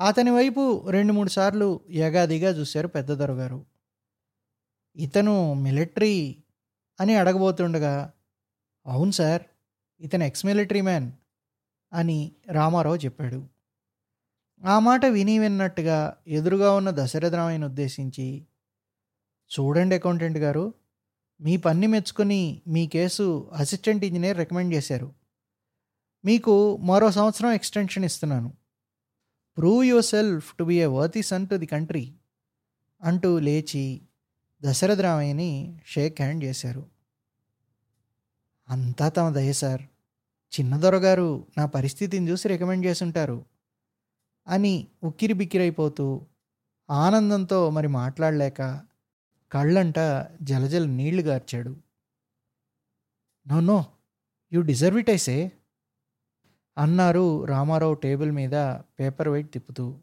అతని 0.00 0.30
వైపు 0.30 0.86
రెండు 0.90 1.12
మూడు 1.12 1.30
సార్లు 1.30 1.80
యగాదిగా 1.90 2.50
చూశారు 2.50 2.88
పెద్ద 2.88 3.12
దొరగారు. 3.12 3.66
ఇతను 4.96 5.54
మిలిటరీ 5.54 6.36
అని 7.00 7.14
అడగబోతుండగా 7.16 8.12
అవును 8.86 9.10
సార్ 9.10 9.42
ఇతను 10.00 10.24
ఎక్స్ 10.24 10.46
మిలిటరీ 10.46 10.80
మ్యాన్ 10.80 11.12
అని 11.92 12.32
రామారావు 12.48 12.96
చెప్పాడు. 12.96 13.53
ఆ 14.62 14.78
మాట 14.78 15.06
విని 15.06 15.38
విన్నట్టుగా 15.38 16.16
ఎదురుగా 16.26 16.72
ఉన్న 16.72 16.90
దశరథరామయ్యను 16.90 17.66
ఉద్దేశించి 17.66 18.46
చూడండి 19.50 19.94
అకౌంటెంట్ 19.94 20.38
గారు 20.38 20.74
మీ 21.40 21.56
పని 21.56 21.86
మెచ్చుకొని 21.86 22.62
మీ 22.68 22.86
కేసు 22.86 23.50
అసిస్టెంట్ 23.52 24.04
ఇంజనీర్ 24.04 24.38
రికమెండ్ 24.38 24.74
చేశారు. 24.74 25.12
మీకు 26.24 26.76
మరో 26.76 27.10
సంవత్సరం 27.10 27.50
ఎక్స్టెన్షన్ 27.50 28.04
ఇస్తున్నాను. 28.04 28.52
Prove 29.56 29.84
yourself 30.04 30.56
to 30.56 30.64
be 30.64 30.74
a 30.74 30.84
worthy 30.84 31.22
son 31.22 31.48
to 31.48 31.54
the 31.54 31.66
country 31.66 32.14
అంటూ 33.02 33.38
లేచి 33.38 34.02
దశరథరామయ్యని 34.62 35.78
షేక్ 35.86 36.20
హ్యాండ్ 36.20 36.44
చేశారు. 36.44 36.86
అంతా 38.68 39.08
తమ 39.08 39.28
దయ 39.30 39.52
సార్. 39.52 39.82
చిన్న 40.60 40.76
దొరగారు 40.76 41.46
నా 41.58 41.66
పరిస్థితిని 41.66 42.30
చూసి 42.30 42.48
రికమెండ్ 42.48 42.86
చేసుంటారు 42.86 43.53
అని 44.48 44.88
ఉక్కిరి 45.04 45.32
బిక్కిరైపోతూ 45.32 46.26
ఆనందంతో 46.90 47.70
మరి 47.70 47.88
మాట్లాడలేక 47.88 48.80
కళ్ళంట 49.52 49.98
జలజల 50.42 50.84
నీళ్ళు 50.84 51.22
గార్చాడు. 51.22 51.76
No 53.48 53.60
no 53.60 53.86
you 54.52 54.60
deserve 54.60 54.98
it 54.98 55.10
I say 55.10 55.52
అన్నారు 56.78 57.44
రామారావు 57.44 57.94
టేబుల్ 57.94 58.32
మీద 58.32 58.52
పేపర్ 59.00 59.28
వెయిట్ 59.28 59.52
తిప్పుతూ. 59.52 59.98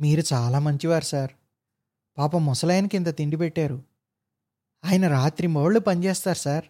మీరు 0.00 0.22
చాలా 0.32 0.58
మంచివారు 0.58 1.04
సార్. 1.04 1.30
పాప 2.18 2.36
ముసలాయనకి 2.36 2.96
ఇంత 2.96 3.16
తిండి 3.16 3.36
పెట్టారు. 3.36 3.82
ఆయన 4.84 5.08
రాత్రి 5.08 5.46
మోళ్ళు 5.46 5.80
పనిచేస్తారు 5.80 6.38
సార్ 6.38 6.64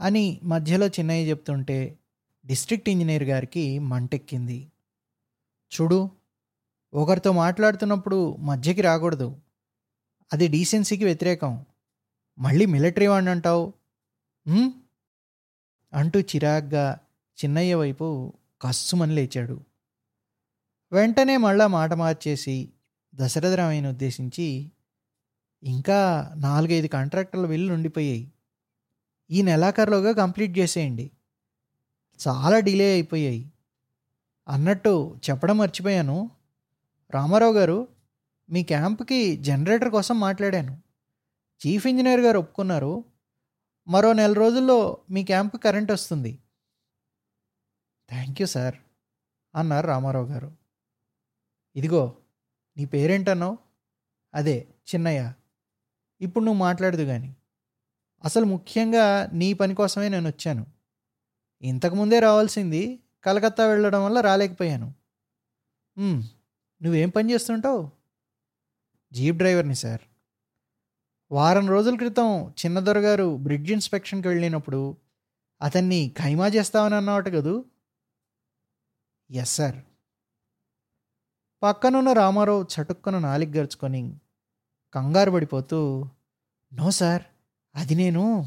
అని 0.00 0.40
మధ్యలో 0.44 0.86
చిన్నయ్య 0.86 1.30
చెప్తుంటే 1.30 1.97
డిస్ట్రిక్ట్ 2.48 2.88
ఇంజనీర్ 2.88 3.22
గారికి 3.22 3.78
మంటెక్కింది. 3.78 4.72
చూడు 5.72 6.10
ఒకరితో 6.94 7.32
మాట్లాడుతున్నప్పుడు 7.32 8.36
మధ్యకి 8.36 8.82
రాకూడదు. 8.82 9.36
అది 10.32 10.48
డీసెన్సీకి 10.48 11.04
వ్యతిరేకం. 11.04 11.64
మళ్ళీ 12.38 12.66
మిలిటరీ 12.66 13.06
వాడిని 13.06 13.30
అంటావు 13.30 13.72
అంటూ 15.92 16.20
చిరాగ్గా 16.20 16.98
చిన్నయ్య 17.44 17.74
వైపు 17.74 18.32
కస్సుమని 18.62 19.14
లేచాడు. 19.14 19.64
వెంటనే 20.92 21.36
మళ్ళా 21.36 21.66
మాట 21.66 21.92
మార్చేసి 21.92 22.72
దశరథరామయ్యను 23.14 23.90
ఉద్దేశించి 23.90 24.72
ఇంకా 25.62 26.32
నాలుగైదు 26.36 26.86
కాంట్రాక్టర్ల 26.86 27.46
వెళ్ళి 27.46 27.72
ఉండిపోయాయి 27.72 28.32
ఈ 29.30 29.42
నెలాఖరులోగా 29.42 30.12
కంప్లీట్ 30.12 30.58
చేసేయండి. 30.58 31.10
చాలా 32.28 32.58
డిలే 32.58 32.92
అయిపోయాయి. 32.92 33.52
అన్నట్టు 34.48 35.18
చెప్పడం 35.30 35.58
మర్చిపోయాను. 35.58 36.30
రామారావు 37.10 37.52
గారు 37.52 37.88
మీ 38.50 38.62
క్యాంప్కి 38.62 39.36
జనరేటర్ 39.36 39.90
కోసం 39.90 40.20
మాట్లాడాను. 40.20 40.82
చీఫ్ 41.66 41.86
ఇంజనీర్ 41.86 42.20
గారు 42.20 42.38
ఒప్పుకున్నారు. 42.38 43.04
మరో 43.88 44.12
నెల 44.12 44.32
రోజుల్లో 44.32 44.98
మీ 45.10 45.24
క్యాంప్ 45.24 45.56
కరెంట్ 45.56 45.92
వస్తుంది. 45.92 46.38
థ్యాంక్ 48.08 48.40
యూ 48.40 48.46
సార్ 48.46 48.74
అన్నారు 49.54 49.86
రామారావు 49.86 50.26
గారు. 50.26 50.52
ఇదిగో 51.76 52.16
నీ 52.76 52.84
పేరేంటన్నావు? 52.84 53.58
అదే 54.34 54.68
చిన్నయ్య. 54.94 55.32
ఇప్పుడు 56.20 56.44
నువ్వు 56.44 56.60
మాట్లాడదు 56.60 57.02
కానీ 57.02 57.36
అసలు 58.24 58.44
ముఖ్యంగా 58.44 59.30
నీ 59.32 59.52
పని 59.52 59.74
కోసమే 59.74 60.08
నేను 60.08 60.26
వచ్చాను. 60.26 60.77
ఇంతకుముందే 61.62 62.20
రావాల్సింది 62.20 63.00
కలకత్తా 63.24 63.66
వెళ్ళడం 63.66 64.04
వల్ల 64.04 64.20
రాలేకపోయాను. 64.20 64.94
నువ్వేం 66.82 67.08
పని 67.08 67.32
చేస్తుంటావు? 67.32 67.90
జీప్ 69.12 69.36
డ్రైవర్ని 69.36 69.74
సార్. 69.74 70.00
వారం 71.30 71.68
రోజుల 71.68 71.96
క్రితం 71.96 72.50
చిన్నదొర 72.50 72.98
గారు 72.98 73.36
బ్రిడ్జ్ 73.36 73.72
ఇన్స్పెక్షన్కి 73.72 74.28
వెళ్ళినప్పుడు 74.28 74.96
అతన్ని 75.62 76.12
ఖైమా 76.18 76.48
చేస్తామని 76.48 76.94
అన్నమాట 76.94 77.28
కదూ? 77.28 77.64
Yes 79.30 79.54
sir. 79.54 79.76
పక్కనున్న 81.62 82.12
రామారావు 82.12 82.66
చటుక్కున 82.74 83.18
నాలిగ్ 83.18 83.56
గరుచుకొని 83.56 84.16
కంగారు 84.94 85.30
పడిపోతూ 85.30 86.06
నో 86.72 86.90
సార్ 86.90 87.22
అది 87.74 87.94
నేను. 87.94 88.46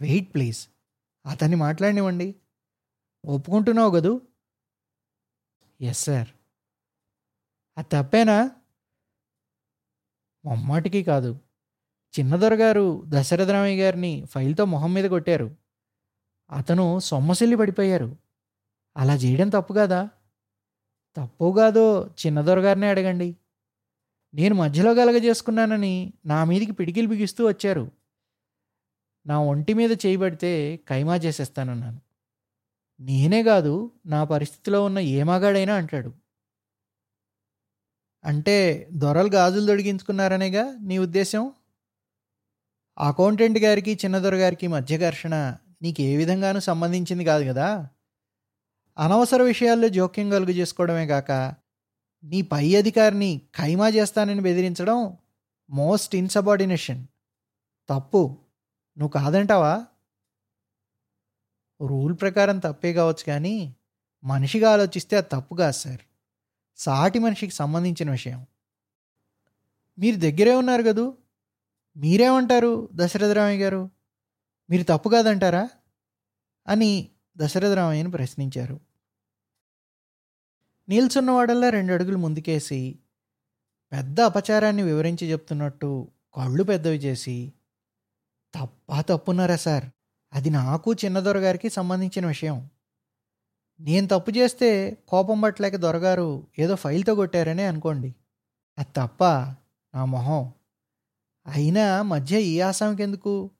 Wait 0.00 0.34
please. 0.34 0.69
అతన్ని 1.26 1.56
మాట్లాడినివ్వండి. 1.56 2.34
ఒప్పుకుంటున్నావు 3.24 3.90
కదూ? 3.90 4.20
ఎస్ 5.80 6.04
సార్ 6.04 6.28
అది 7.78 7.88
తప్పేనా? 7.92 8.50
మొమ్మాటికి 10.44 11.02
కాదు. 11.02 11.38
చిన్నదొరగారు 12.18 13.02
దశరథరామయ్య 13.08 13.82
గారిని 13.82 14.24
ఫైల్తో 14.24 14.64
మొహం 14.64 14.94
మీద 14.94 15.04
కొట్టారు. 15.04 15.56
అతను 16.50 16.98
సొమ్మసిల్లి 16.98 17.56
పడిపోయారు. 17.56 18.16
అలా 18.96 19.14
చేయడం 19.14 19.48
తప్పు 19.48 19.72
కాదా? 19.72 20.08
తప్పు 21.16 21.54
కాదో 21.56 22.06
చిన్నదొరగారినే 22.26 22.88
అడగండి. 22.88 23.36
నేను 24.34 24.54
మధ్యలో 24.54 24.94
కలగజేసుకున్నానని 24.94 26.12
నా 26.26 26.44
మీదికి 26.44 26.72
పిడికిలు 26.72 27.08
బిగిస్తూ 27.08 27.48
వచ్చారు. 27.48 27.90
నా 29.26 29.40
ఒంటి 29.40 29.74
మీద 29.74 29.92
చేయబడితే 29.92 30.80
కైమా 30.88 31.16
చేసేస్తానన్నాను. 31.16 32.00
నేనే 33.00 33.42
కాదు 33.42 33.92
నా 34.06 34.24
పరిస్థితిలో 34.24 34.84
ఉన్న 34.84 34.98
ఏ 34.98 35.22
మగాడైనా 35.22 35.74
అంటాడు. 35.74 36.12
అంటే 38.24 38.88
దొరలు 38.92 39.28
గాజులు 39.28 39.66
తొడిగించుకున్నారనేగా 39.66 40.78
నీ 40.82 40.98
ఉద్దేశం 40.98 41.52
అకౌంటెంట్ 42.98 43.58
గారికి 43.58 43.94
చిన్నదొర 43.94 44.34
గారికి 44.34 44.66
మధ్య 44.66 44.98
ఘర్షణ 44.98 45.56
నీకు 45.82 46.00
ఏ 46.00 46.16
విధంగానూ 46.16 46.60
సంబంధించింది 46.60 47.24
కాదు 47.24 47.44
కదా? 47.44 47.88
అనవసర 48.98 49.42
విషయాల్లో 49.42 49.88
జోక్యం 49.88 50.30
కలుగు 50.30 50.50
చేసుకోవడమే 50.50 51.06
కాక 51.06 51.54
నీ 52.24 52.42
పై 52.42 52.74
అధికారిని 52.74 53.40
ఖైమా 53.56 53.88
చేస్తానని 53.88 54.40
బెదిరించడం 54.40 55.16
మోస్ట్ 55.70 56.16
ఇన్సబార్డినేషన్. 56.16 57.06
తప్పు. 57.90 58.39
నువ్వు 59.00 59.24
కాదంటావా? 59.24 59.86
రూల్ 61.86 62.14
ప్రకారం 62.20 62.58
తప్పే 62.58 62.92
కావచ్చు 62.92 63.24
కానీ 63.26 63.76
మనిషిగా 64.24 64.70
ఆలోచిస్తే 64.70 65.16
అది 65.16 65.26
తప్పు 65.32 65.54
కాదు 65.54 65.72
సార్. 65.72 66.00
సాటి 66.76 67.18
మనిషికి 67.18 67.54
సంబంధించిన 67.54 68.10
విషయం. 68.10 68.46
మీరు 69.98 70.16
దగ్గరే 70.16 70.54
ఉన్నారు 70.54 70.82
కదూ? 70.82 71.14
మీరేమంటారు 71.96 72.88
దశరథరామయ్య 72.92 73.64
గారు? 73.64 73.90
మీరు 74.70 74.82
తప్పు 74.82 75.08
కాదంటారా? 75.08 75.68
అని 76.68 77.08
దశరథరామయ్యను 77.36 78.10
ప్రశ్నించారు. 78.10 78.80
నిల్చున్నవాడల్లా 80.88 81.68
రెండు 81.68 81.92
అడుగులు 81.92 82.16
ముందుకేసి 82.16 82.98
పెద్ద 83.92 84.20
అపచారాన్ని 84.20 84.82
వివరించి 84.82 85.32
చెప్తున్నట్టు 85.32 86.08
కళ్ళు 86.36 86.64
పెద్దవి 86.64 86.96
చేసి 86.96 87.52
తప్పా 88.54 89.00
తప్పున్నారా 89.00 89.56
సార్? 89.56 89.84
అది 90.32 90.50
నాకు 90.50 90.92
చిన్న 90.92 91.20
దొరగారికి 91.20 91.70
సంబంధించిన 91.70 92.26
విషయం. 92.26 92.70
నేను 93.80 94.06
తప్పు 94.06 94.30
చేస్తే 94.30 94.98
కోపం 95.08 95.40
పట్టలేక 95.40 95.76
దొరగారు 95.76 96.46
ఏదో 96.58 96.74
ఫైల్తో 96.74 97.14
కొట్టారనే 97.14 97.66
అనుకోండి. 97.66 98.14
అది 98.78 98.88
తప్ప 98.96 99.24
నా 99.94 100.04
మొహం. 100.04 100.52
అయినా 101.46 102.02
మధ్య 102.02 102.40
ఈ 102.40 102.60
ఆసాంకి 102.60 103.02
ఎందుకు 103.02 103.50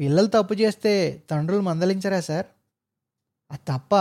పిల్లలు 0.00 0.26
తప్పు 0.26 0.54
చేస్తే 0.54 1.22
తండ్రులు 1.30 1.60
మందలించరా 1.60 2.20
సార్? 2.20 2.46
అది 3.50 3.62
తప్ప 3.68 3.94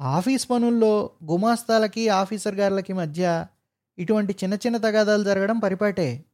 ఆఫీస్ 0.00 0.50
పనుల్లో 0.50 1.10
గుమాస్తాలకి 1.24 2.08
ఆఫీసర్ 2.08 2.54
గారులకి 2.54 2.92
మధ్య 2.92 3.46
ఇటువంటి 3.98 4.32
చిన్న 4.32 4.54
చిన్న 4.54 4.76
తగాదాలు 4.76 5.24
జరగడం 5.24 5.58
పరిపాటే. 5.58 6.24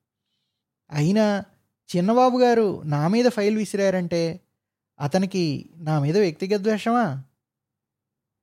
అయినా 0.91 1.45
చిన్నబాబు 1.97 2.39
గారు 2.39 2.83
నా 2.85 3.09
మీద 3.09 3.27
ఫైల్ 3.29 3.57
విసిరారంటే 3.57 4.41
అతనికి 5.01 5.71
నా 5.77 6.01
మీద 6.01 6.19
వ్యక్తిగత 6.19 6.61
ద్వేషమా? 6.61 7.25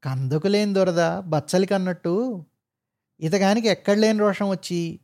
కందుకు 0.04 0.48
లేని 0.48 0.74
దొరద 0.74 1.20
బచ్చలికి 1.20 1.74
అన్నట్టు 1.74 2.46
ఇతగానికి 3.20 3.68
ఎక్కడ 3.68 3.98
లేని 3.98 4.20
రోషం 4.20 4.50
వచ్చి 4.50 5.00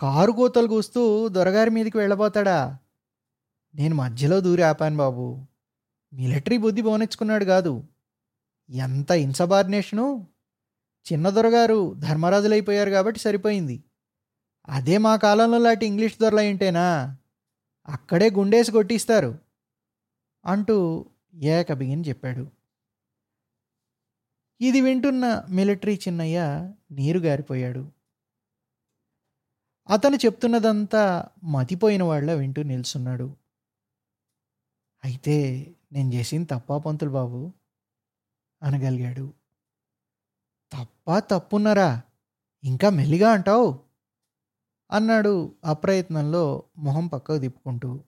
కారు 0.00 0.32
కూతలు 0.32 0.66
కూస్తూ 0.66 1.28
దొరగారి 1.28 1.70
మీదకి 1.70 1.98
వెళ్ళబోతాడా? 1.98 2.78
నేను 3.74 3.94
మధ్యలో 3.94 4.40
దూరి 4.40 4.62
ఆపాను 4.62 4.96
బాబు. 4.96 5.46
మిలిటరీ 6.12 6.56
బుద్ధి 6.56 6.82
బోనిచ్చుకున్నాడు 6.82 7.44
కాదు. 7.44 7.84
ఎంత 8.70 9.10
ఇన్సబార్డినేషను 9.10 10.26
చిన్న 11.12 11.30
దొరగారు 11.30 11.94
ధర్మరాజులైపోయారు 11.94 12.90
కాబట్టి 12.90 13.20
సరిపోయింది. 13.20 13.84
అదే 14.68 14.98
మా 14.98 15.16
కాలంలో 15.16 15.58
లాంటి 15.58 15.86
ఇంగ్లీష్ 15.86 16.18
దొరలు 16.22 16.40
ఏంటేనా 16.40 17.16
అక్కడే 17.88 18.30
గుండేసి 18.30 18.72
కొట్టిస్తారు 18.72 19.38
అంటూ 20.44 21.06
ఏకబిగిని 21.34 22.08
చెప్పాడు. 22.08 22.50
ఇది 24.60 24.80
వింటున్న 24.80 25.46
మిలిటరీ 25.50 25.94
చిన్నయ్య 25.94 26.70
నీరు 26.90 27.18
గారిపోయాడు. 27.18 27.92
అతను 29.88 30.16
చెప్తున్నదంతా 30.16 31.24
మతిపోయిన 31.44 32.02
వాళ్ళ 32.02 32.34
వింటూ 32.34 32.62
నిల్చున్నాడు. 32.62 33.36
అయితే 35.04 35.66
నేను 35.92 36.12
చేసింది 36.14 36.48
తప్పా 36.50 36.78
పంతులు 36.78 37.10
బాబు? 37.10 37.52
అనగలిగాడు. 38.62 39.34
తప్ప 40.72 41.18
తప్పున్నారా? 41.18 42.02
ఇంకా 42.64 42.90
మెల్లిగా 42.90 43.32
అంటావు? 43.32 43.91
అన్నాడు 44.92 45.54
అప్రయత్నంలో 45.64 46.62
మొహం 46.78 47.06
పక్కకు 47.06 47.38
తిప్పుకుంటూ. 47.38 48.00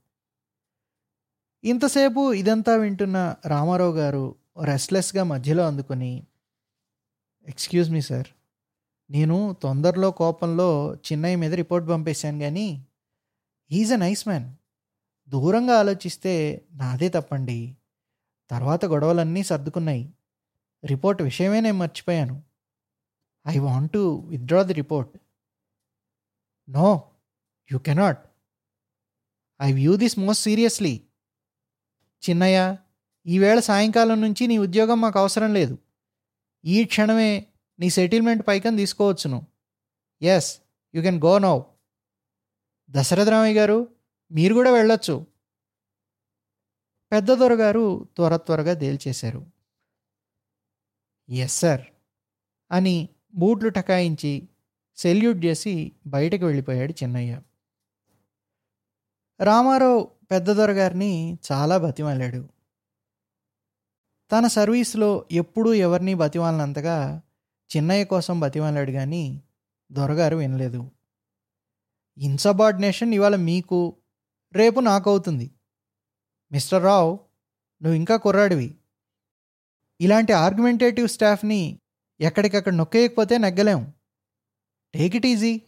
ఇంతసేపు 1.65 2.33
ఇదంతా 2.33 2.77
వింటున్న 2.77 3.35
రామారావు 3.47 3.93
గారు 3.93 4.35
రెస్ట్లెస్గా 4.65 5.23
మధ్యలో 5.25 5.67
అందుకొని 5.67 6.25
ఎక్స్క్యూజ్ 7.49 7.91
మీ 7.91 8.01
సార్ 8.01 8.27
నేను 9.11 9.57
తొందరలో 9.63 10.11
కోపంలో 10.11 10.95
చిన్నయ్య 10.95 11.37
మీద 11.37 11.55
రిపోర్ట్ 11.55 11.89
పంపేశాను 11.89 12.39
కానీ 12.39 12.87
ఈజ్ 13.71 13.93
అ 13.93 13.97
నైస్ 13.97 14.29
మ్యాన్. 14.29 14.55
దూరంగా 15.29 15.79
ఆలోచిస్తే 15.79 16.65
నాదే 16.73 17.09
తప్పండి. 17.09 17.77
తర్వాత 18.51 18.85
గొడవలన్నీ 18.85 19.43
సర్దుకున్నాయి. 19.43 20.13
రిపోర్ట్ 20.85 21.23
విషయమే 21.23 21.61
నేను 21.61 21.79
మర్చిపోయాను. 21.79 22.43
I 23.49 23.59
want 23.59 23.93
to 23.93 24.23
withdraw 24.27 24.63
the 24.63 24.73
report. 24.73 25.19
No 26.69 27.11
you 27.73 27.79
cannot 27.79 28.31
I 29.63 29.73
view 29.73 29.97
this 29.97 30.19
most 30.19 30.45
seriously 30.45 31.03
Chinnayya 32.23 32.77
ఈవేళ 33.27 33.59
సాయంకాలం 33.61 34.21
నుంచి 34.21 34.47
నీ 34.47 34.59
ఉద్యోగం 34.59 35.01
మాకు 35.01 35.19
అవసరం 35.19 35.55
లేదు. 35.55 35.79
ఈ 36.65 36.85
క్షణమే 36.85 37.47
నీ 37.79 37.91
సెటిల్మెంట్ 37.91 38.49
పైకం 38.49 38.77
తీసుకోవచ్చును. 38.77 39.47
Yes 40.23 40.61
you 40.95 41.03
can 41.03 41.21
go 41.25 41.39
now 41.39 41.61
Dasaratharamayya 42.91 43.61
garu 43.61 43.97
మీరు 44.33 44.55
కూడా 44.55 44.71
వెళ్ళొచ్చు. 44.71 45.27
పెద్ద 47.13 47.33
దొరగారు 47.33 48.09
త్వర 48.17 48.37
త్వరగా 48.37 48.75
తేల్చేశారు. 48.75 49.47
ఎస్ 51.29 51.59
సార్ 51.59 51.81
అని 52.73 53.09
బూట్లు 53.35 53.69
టకాయించి 53.69 54.49
సెల్యూట్ 54.97 55.45
చేసి 55.45 55.93
బయటకు 56.07 56.45
వెళ్ళిపోయాడు 56.47 56.93
చిన్నయ్య. 56.93 57.41
రామారావు 59.41 60.11
పెద్ద 60.31 60.51
దొరగారిని 60.51 61.39
చాలా 61.53 61.79
బతిమాలాడు. 61.79 62.49
తన 64.33 64.47
సర్వీస్లో 64.47 65.25
ఎప్పుడూ 65.33 65.75
ఎవరిని 65.75 66.15
బతిమాలనంతగా 66.15 67.23
చిన్నయ్య 67.77 68.05
కోసం 68.05 68.41
బతిమాలాడు 68.41 68.91
కానీ 68.91 69.43
దొరగారు 69.93 70.37
వినలేదు. 70.37 70.91
ఇన్సబార్డినేషన్ 72.19 73.15
ఇవాళ 73.15 73.37
మీకు 73.37 73.97
రేపు 74.53 74.81
నాకు 74.81 75.11
అవుతుంది 75.11 75.51
మిస్టర్ 76.53 76.83
రావు 76.83 77.21
నువ్వు 77.83 77.97
ఇంకా 77.97 78.17
కుర్రాడివి. 78.17 78.75
ఇలాంటి 80.01 80.33
ఆర్గ్యుమెంటేటివ్ 80.33 81.09
స్టాఫ్ని 81.09 81.79
ఎక్కడికక్కడ 82.21 82.73
నొక్కేయకపోతే 82.73 83.39
నెగ్గలేం. 83.39 83.93
టేక్ 84.95 85.17
ఇట్ 85.17 85.27
ఈజీ 85.27 85.63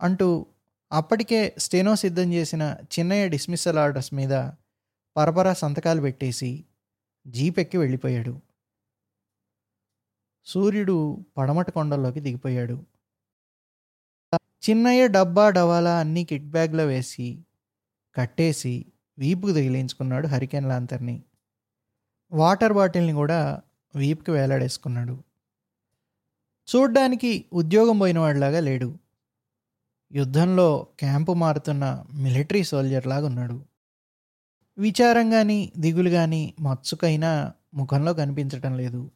అంటూ 0.00 0.46
అప్పటికే 0.92 1.54
స్టెనో 1.58 1.96
సిద్ధం 1.96 2.32
చేసిన 2.32 2.76
చిన్నయ్య 2.84 3.28
డిస్మిస్సల్ 3.28 3.78
ఆర్డర్స్ 3.78 4.14
మీద 4.14 4.50
పరపరా 5.16 5.52
సంతకాలు 5.52 6.00
పెట్టేసి 6.00 6.64
జీప్ 7.26 7.58
ఎక్కి 7.60 7.78
వెళ్ళిపోయాడు. 7.78 8.40
సూర్యుడు 10.46 11.26
పడమట 11.36 11.70
కొండల్లోకి 11.70 12.20
దిగిపోయాడు. 12.20 12.86
చిన్నయ్య 14.68 15.08
డబ్బా 15.08 15.50
డవాలా 15.50 15.98
అన్నీ 15.98 16.24
కిట్ 16.24 16.44
బ్యాగ్లో 16.44 16.86
వేసి 16.86 17.44
కట్టేసి 18.16 18.86
వీపుకు 19.18 19.52
తగిలించుకున్నాడు 19.52 20.26
హరికేన్ 20.26 20.68
లాంతర్ని 20.68 21.22
వాటర్ 22.32 22.72
బాటిల్ని 22.72 23.12
కూడా 23.12 23.62
వీపుకి 23.94 24.30
వేలాడేసుకున్నాడు. 24.30 25.24
చూడ్డానికి 26.74 27.44
ఉద్యోగం 27.52 27.98
పోయినవాడిలాగా 27.98 28.60
లేడు. 28.60 28.98
యుద్ధంలో 30.12 30.86
క్యాంపు 30.98 31.32
మారుతున్న 31.32 32.04
మిలిటరీ 32.12 32.64
సోల్జర్లాగా 32.64 33.26
ఉన్నాడు. 33.26 33.64
విచారం 34.78 35.30
కానీ 35.30 35.72
దిగులు 35.76 36.10
కానీ 36.10 36.54
మచ్చుకైనా 36.60 37.52
ముఖంలో 37.74 38.14
కనిపించటం 38.14 38.76
లేదు. 38.76 39.10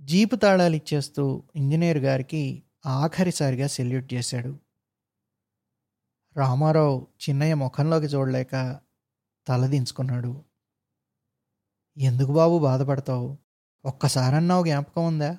జీపు 0.00 0.36
తాళాలు 0.36 0.76
ఇచ్చేస్తూ 0.76 1.42
ఇంజనీర్ 1.56 1.98
గారికి 1.98 2.62
ఆఖరిసారిగా 2.86 3.66
సెల్యూట్ 3.66 4.14
చేశాడు. 4.14 4.58
రామారావు 6.36 7.06
చిన్నయ్య 7.28 7.54
ముఖంలోకి 7.54 8.06
చూడలేక 8.06 8.80
తలదించుకున్నాడు. 9.48 10.44
ఎందుకు 11.98 12.32
బాబు 12.32 12.58
బాధపడతావు? 12.58 13.36
ఒక్కసారన్నావు 13.84 14.64
జ్ఞాపకం 14.64 15.06
ఉందా? 15.06 15.38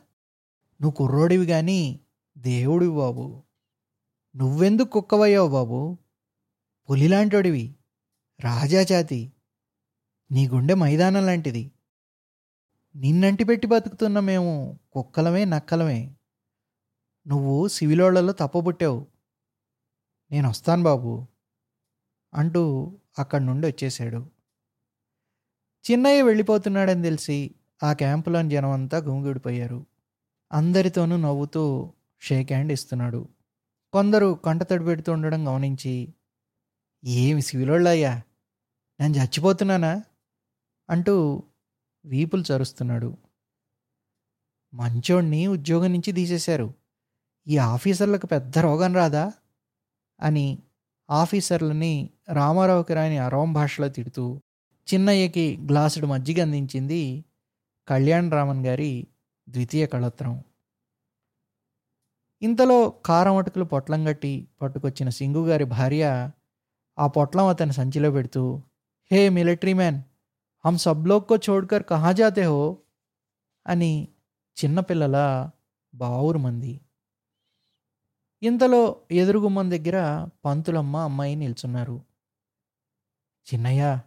నువ్వు 0.82 0.96
కుర్రోడివి 0.96 1.46
కానీ 1.46 2.00
దేవుడివి 2.38 2.96
బాబు. 2.96 3.44
నువ్వెందుకు 4.36 4.90
కుక్కవయ్యావు 4.90 5.50
బాబు? 5.50 5.98
పులిలాంటోడివి. 6.90 7.76
రాజాచాతి 8.40 9.34
నీ 10.32 10.48
గుండె 10.48 10.74
మైదానం 10.74 11.26
లాంటిది. 11.26 11.72
నిన్నంటి 12.96 13.44
పెట్టి 13.44 13.68
బతుకుతున్న 13.68 14.20
మేము 14.20 14.80
కుక్కలమే 14.92 15.46
నక్కలమే. 15.46 16.16
నువ్వు 17.28 17.68
సివిలోళ్ళలో 17.68 18.34
తప్పబుట్టావు. 18.34 19.08
నేను 20.32 20.50
వస్తాను 20.50 20.84
బాబు 20.84 21.28
అంటూ 22.34 22.96
అక్కడి 23.20 23.46
నుండి 23.46 23.68
వచ్చేశాడు. 23.68 24.30
చిన్నయ్య 25.92 26.22
వెళ్ళిపోతున్నాడని 26.22 27.02
తెలిసి 27.02 27.56
ఆ 27.84 27.94
క్యాంపులోని 27.94 28.50
జనం 28.50 28.72
అంతా 28.72 28.98
గుమిగూడిపోయారు. 28.98 29.91
అందరితోనూ 30.52 31.18
నవ్వుతూ 31.18 31.94
షేక్ 32.22 32.52
హ్యాండ్ 32.52 32.72
ఇస్తున్నాడు. 32.72 33.28
కొందరు 33.94 34.40
కంటతడి 34.46 34.84
పెడుతూ 34.84 35.12
ఉండడం 35.12 35.48
గమనించి 35.48 36.14
ఏమి 37.06 37.42
సివిలోళ్ళయ్యా? 37.42 38.22
నేను 39.00 39.14
చచ్చిపోతున్నానా? 39.14 40.04
అంటూ 40.90 41.44
వీపులు 42.06 42.44
చరుస్తున్నాడు. 42.56 43.18
మంచోణ్ణి 44.74 45.48
ఉద్యోగం 45.48 45.92
నుంచి 45.92 46.12
తీసేశారు. 46.12 46.74
ఈ 47.48 47.58
ఆఫీసర్లకు 47.58 48.28
పెద్ద 48.28 48.58
రోగం 48.58 48.94
రాదా? 48.94 49.32
అని 50.22 50.60
ఆఫీసర్లని 51.10 52.10
రామారావుకి 52.30 52.94
రాని 52.94 53.18
అరవం 53.18 53.54
భాషలో 53.54 53.90
తిడుతూ 53.90 54.42
చిన్నయ్యకి 54.94 55.58
గ్లాసుడు 55.58 56.06
మజ్జిగ 56.06 56.42
అందించింది 56.42 57.26
కళ్యాణ్ 57.88 58.32
రామన్ 58.32 58.66
గారి 58.66 59.08
ద్వితీయ 59.50 59.86
కళత్రం. 59.86 60.44
ఇంతలో 62.42 62.90
కారం 62.90 63.38
అటుకులు 63.38 63.64
పొట్లం 63.64 64.06
కట్టి 64.06 64.48
పట్టుకొచ్చిన 64.62 65.10
సింగు 65.10 65.48
గారి 65.48 65.64
భార్య 65.64 66.32
ఆ 67.00 67.08
పొట్లం 67.08 67.46
అతని 67.46 67.74
సంచిలో 67.74 68.12
పెడుతూ 68.12 68.62
హే 69.12 69.30
మిలిటరీ 69.30 69.74
మ్యాన్ 69.74 70.02
హమ్ 70.66 70.78
సబ్ 70.78 71.08
లోక్కో 71.08 71.38
చోడ్కర్ 71.50 71.84
కహా 71.84 72.12
జాతే 72.12 72.44
హో? 72.44 72.78
అని 73.68 74.08
చిన్నపిల్లల 74.66 75.50
బావురు 75.96 76.40
మంది. 76.40 76.82
ఇంతలో 78.44 79.02
ఎదురుగుమ్మం 79.12 79.72
దగ్గర 79.72 80.28
పంతులమ్మ 80.46 80.98
అమ్మాయి 80.98 81.36
నిల్చున్నారు. 81.36 82.02
చిన్నయ్య 83.54 84.00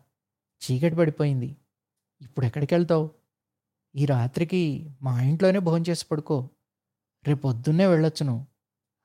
చీకటి 0.63 0.97
పడిపోయింది. 0.97 1.57
ఇప్పుడు 2.23 2.47
ఎక్కడికి 2.47 2.75
వెళ్తావు 2.75 3.11
ఈ 3.95 4.05
రాత్రికి 4.05 4.91
మా 5.03 5.23
ఇంట్లోనే 5.23 5.59
భోంచేసి 5.59 6.07
పడుకో. 6.11 6.37
రేపొద్దున్నే 7.25 7.35
పొద్దున్నే 7.35 7.87
వెళ్ళొచ్చును 7.87 8.47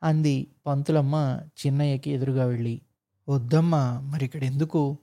అంది 0.04 0.48
పంతులమ్మ 0.66 1.16
చిన్నయ్యకి 1.60 2.10
ఎదురుగా 2.12 2.46
వెళ్ళి. 2.46 2.82
వద్దమ్మా 3.30 4.00
మరి 4.00 4.26
ఇక్కడ 4.26 4.44
ఎందుకు 4.44 4.98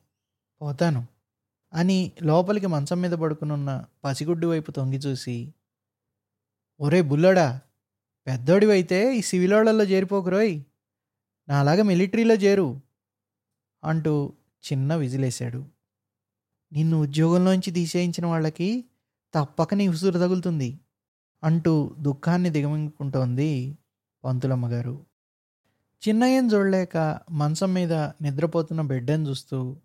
పోతాను 0.63 1.07
అని 1.73 2.13
లోపలికి 2.23 2.67
మంచం 2.67 3.01
మీద 3.01 3.13
పడుకునున్న 3.13 3.85
పసిగుడ్డు 4.05 4.47
వైపు 4.47 4.71
తొంగి 4.71 4.97
చూసి. 4.97 5.55
ఒరే 6.81 7.03
బుల్లడా 7.03 7.61
పెద్దోడివైతే 8.27 9.17
ఈ 9.17 9.21
సివిలోళ్ళలో 9.21 9.85
చేరిపోకురోయ్ 9.85 10.63
నాలాగా 11.49 11.83
మిలిటరీలో 11.83 12.35
చేరు 12.35 12.81
అంటూ 13.85 14.33
చిన్న 14.65 14.95
విజిలేశాడు. 14.95 15.61
నిన్ను 16.73 16.97
ఉద్యోగంలోంచి 17.01 17.71
తీసేయించిన 17.71 18.27
వాళ్ళకి 18.27 18.85
తప్పక 19.37 19.75
నీ 19.75 19.89
ఉసురు 19.89 20.19
తగులుతుంది 20.19 20.81
అంటూ 21.45 21.97
దుఃఖాన్ని 21.99 22.51
దిగమింగుకుంటోంది 22.51 23.79
పంతులమ్మగారు. 24.25 25.07
చిన్నయ్యను 26.09 26.09
చిన్నయ్యని 26.09 26.49
చూడలేక 26.49 27.21
మంచం 27.31 27.75
మీద 27.75 27.93
నిద్రపోతున్న 27.93 28.81
బిడ్డను 28.81 29.29
చూస్తూ 29.29 29.77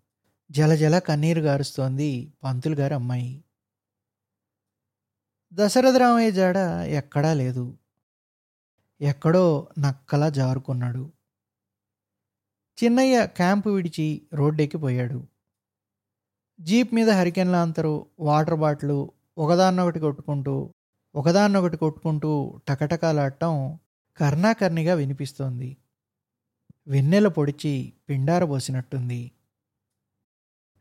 జలజల 0.50 0.98
కన్నీరు 0.98 1.40
గారుస్తోంది 1.40 2.32
పంతులు 2.44 2.74
గారి 2.74 2.94
అమ్మాయి. 2.94 3.44
దశరథ 5.54 5.94
రామయ్య 5.96 6.32
జాడ 6.32 6.56
ఎక్కడా 6.86 7.34
లేదు. 7.34 7.78
ఎక్కడో 9.00 9.68
నక్కలా 9.78 10.28
జారుకున్నాడు. 10.28 11.12
చిన్నయ్య 12.84 13.26
క్యాంపు 13.26 13.68
విడిచి 13.68 14.22
రోడ్డెక్కిపోయాడు. 14.34 15.26
జీప్ 16.60 16.94
మీద 16.94 17.10
హరికెన్ల 17.10 17.56
అంతరు 17.56 18.06
వాటర్ 18.20 18.54
బాటిల్ 18.54 19.08
ఒకదాన్నొకటి 19.36 20.00
కొట్టుకుంటూ 20.00 20.74
ఒకదాన్నొకటి 21.14 21.76
కొట్టుకుంటూ 21.76 22.60
టకటకాలాడటం 22.68 23.78
కర్ణాకర్ణిగా 24.16 24.94
వినిపిస్తోంది. 24.94 25.76
వెన్నెల 26.86 27.28
పొడిచి 27.28 27.92
పిండారబోసినట్టుంది 28.08 29.30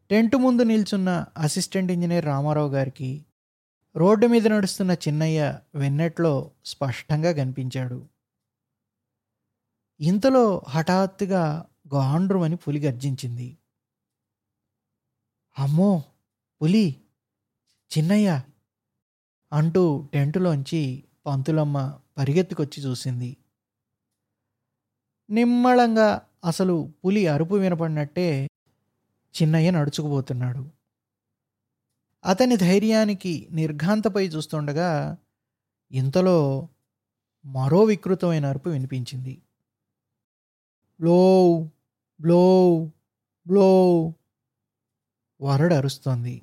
టెంటు 0.09 0.37
ముందు 0.37 0.63
నిల్చున్న 0.63 1.25
అసిస్టెంట్ 1.37 1.91
ఇంజనీర్ 1.91 2.25
రామారావు 2.25 2.69
గారికి 2.69 3.25
రోడ్డు 3.95 4.27
మీద 4.27 4.47
నడుస్తున్న 4.47 4.91
చిన్నయ్య 4.91 5.59
వెన్నెట్లో 5.75 6.51
స్పష్టంగా 6.65 7.31
కనిపించాడు. 7.31 8.07
ఇంతలో 9.99 10.61
హఠాత్తుగా 10.69 11.65
గాండ్రుమని 11.93 12.55
పులి 12.55 12.79
గర్జించింది. 12.79 13.57
అమ్మో! 15.57 16.03
పులి! 16.61 17.00
చిన్నయ్య 17.97 18.41
అంటూ 19.53 20.09
టెంటులోంచి 20.13 21.03
పంతులమ్మ 21.25 21.99
పరిగెత్తుకొచ్చి 22.17 22.83
చూసింది. 22.83 23.37
నిమ్మళంగా 25.29 26.27
అసలు 26.45 26.93
పులి 27.05 27.27
అరుపు 27.27 27.55
వినపడినట్టే 27.55 28.47
చిన్నయ్య 29.35 29.71
నడుచుకుపోతున్నాడు. 29.71 30.69
అతని 32.25 32.55
ధైర్యానికి 32.55 33.47
నిర్ఘాంతపై 33.51 34.27
చూస్తుండగా 34.27 35.17
ఇంతలో 35.91 36.69
మరో 37.45 37.83
వికృతమైన 37.83 38.45
అరుపు 38.45 38.69
వినిపించింది. 38.69 39.41
బ్లో 40.99 41.19
బ్లో 42.21 42.43
బ్లో 43.47 43.69
వరడు 45.41 45.73
అరుస్తోంది 45.73 46.41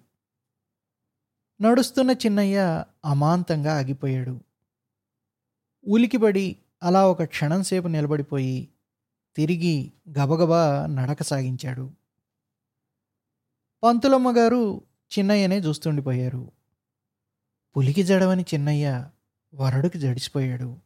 నడుస్తున్న 1.60 2.10
చిన్నయ్య 2.10 2.84
అమాంతంగా 3.04 3.78
ఆగిపోయాడు. 3.78 4.40
ఉలికిపడి 5.88 6.56
అలా 6.82 7.08
ఒక 7.08 7.22
క్షణం 7.22 7.62
సేపు 7.62 7.88
నిలబడిపోయి 7.88 8.68
తిరిగి 9.36 9.92
గబగబా 10.18 10.86
నడక 10.86 11.22
సాగించాడు. 11.22 11.90
పంతులమ్మగారు 13.82 14.82
చిన్నయ్యనే 15.18 15.58
చూస్తుండిపోయారు. 15.58 16.50
పులికి 17.76 18.02
జడవని 18.02 18.42
చిన్నయ్య 18.42 19.10
వరడుకి 19.54 19.98
జడిసిపోయాడు. 19.98 20.76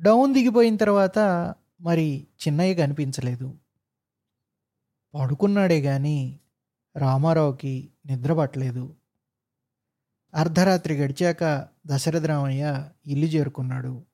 డౌన్ 0.00 0.34
దిగిపోయిన 0.34 0.76
తర్వాత 0.76 1.18
మరి 1.80 2.26
చిన్నయ్య 2.46 2.74
కనిపించలేదు. 2.74 3.54
పడుకున్నాడే 5.14 5.82
కానీ 5.82 6.40
రామారావుకి 6.96 7.92
నిద్ర 8.06 8.32
పట్టలేదు. 8.32 8.96
అర్ధరాత్రి 10.34 10.94
గడిచాక 10.94 11.68
దశరథరామయ్య 11.86 12.90
ఇల్లు 13.06 13.26
చేరుకున్నాడు. 13.26 14.06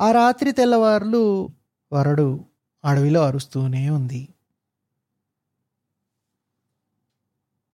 ఆ 0.00 0.12
రాత్రి 0.12 0.52
తెల్లవారులు 0.52 1.50
వరడు 1.92 2.44
అడవిలో 2.84 3.26
అరుస్తూనే 3.26 3.90
ఉంది. 3.90 4.33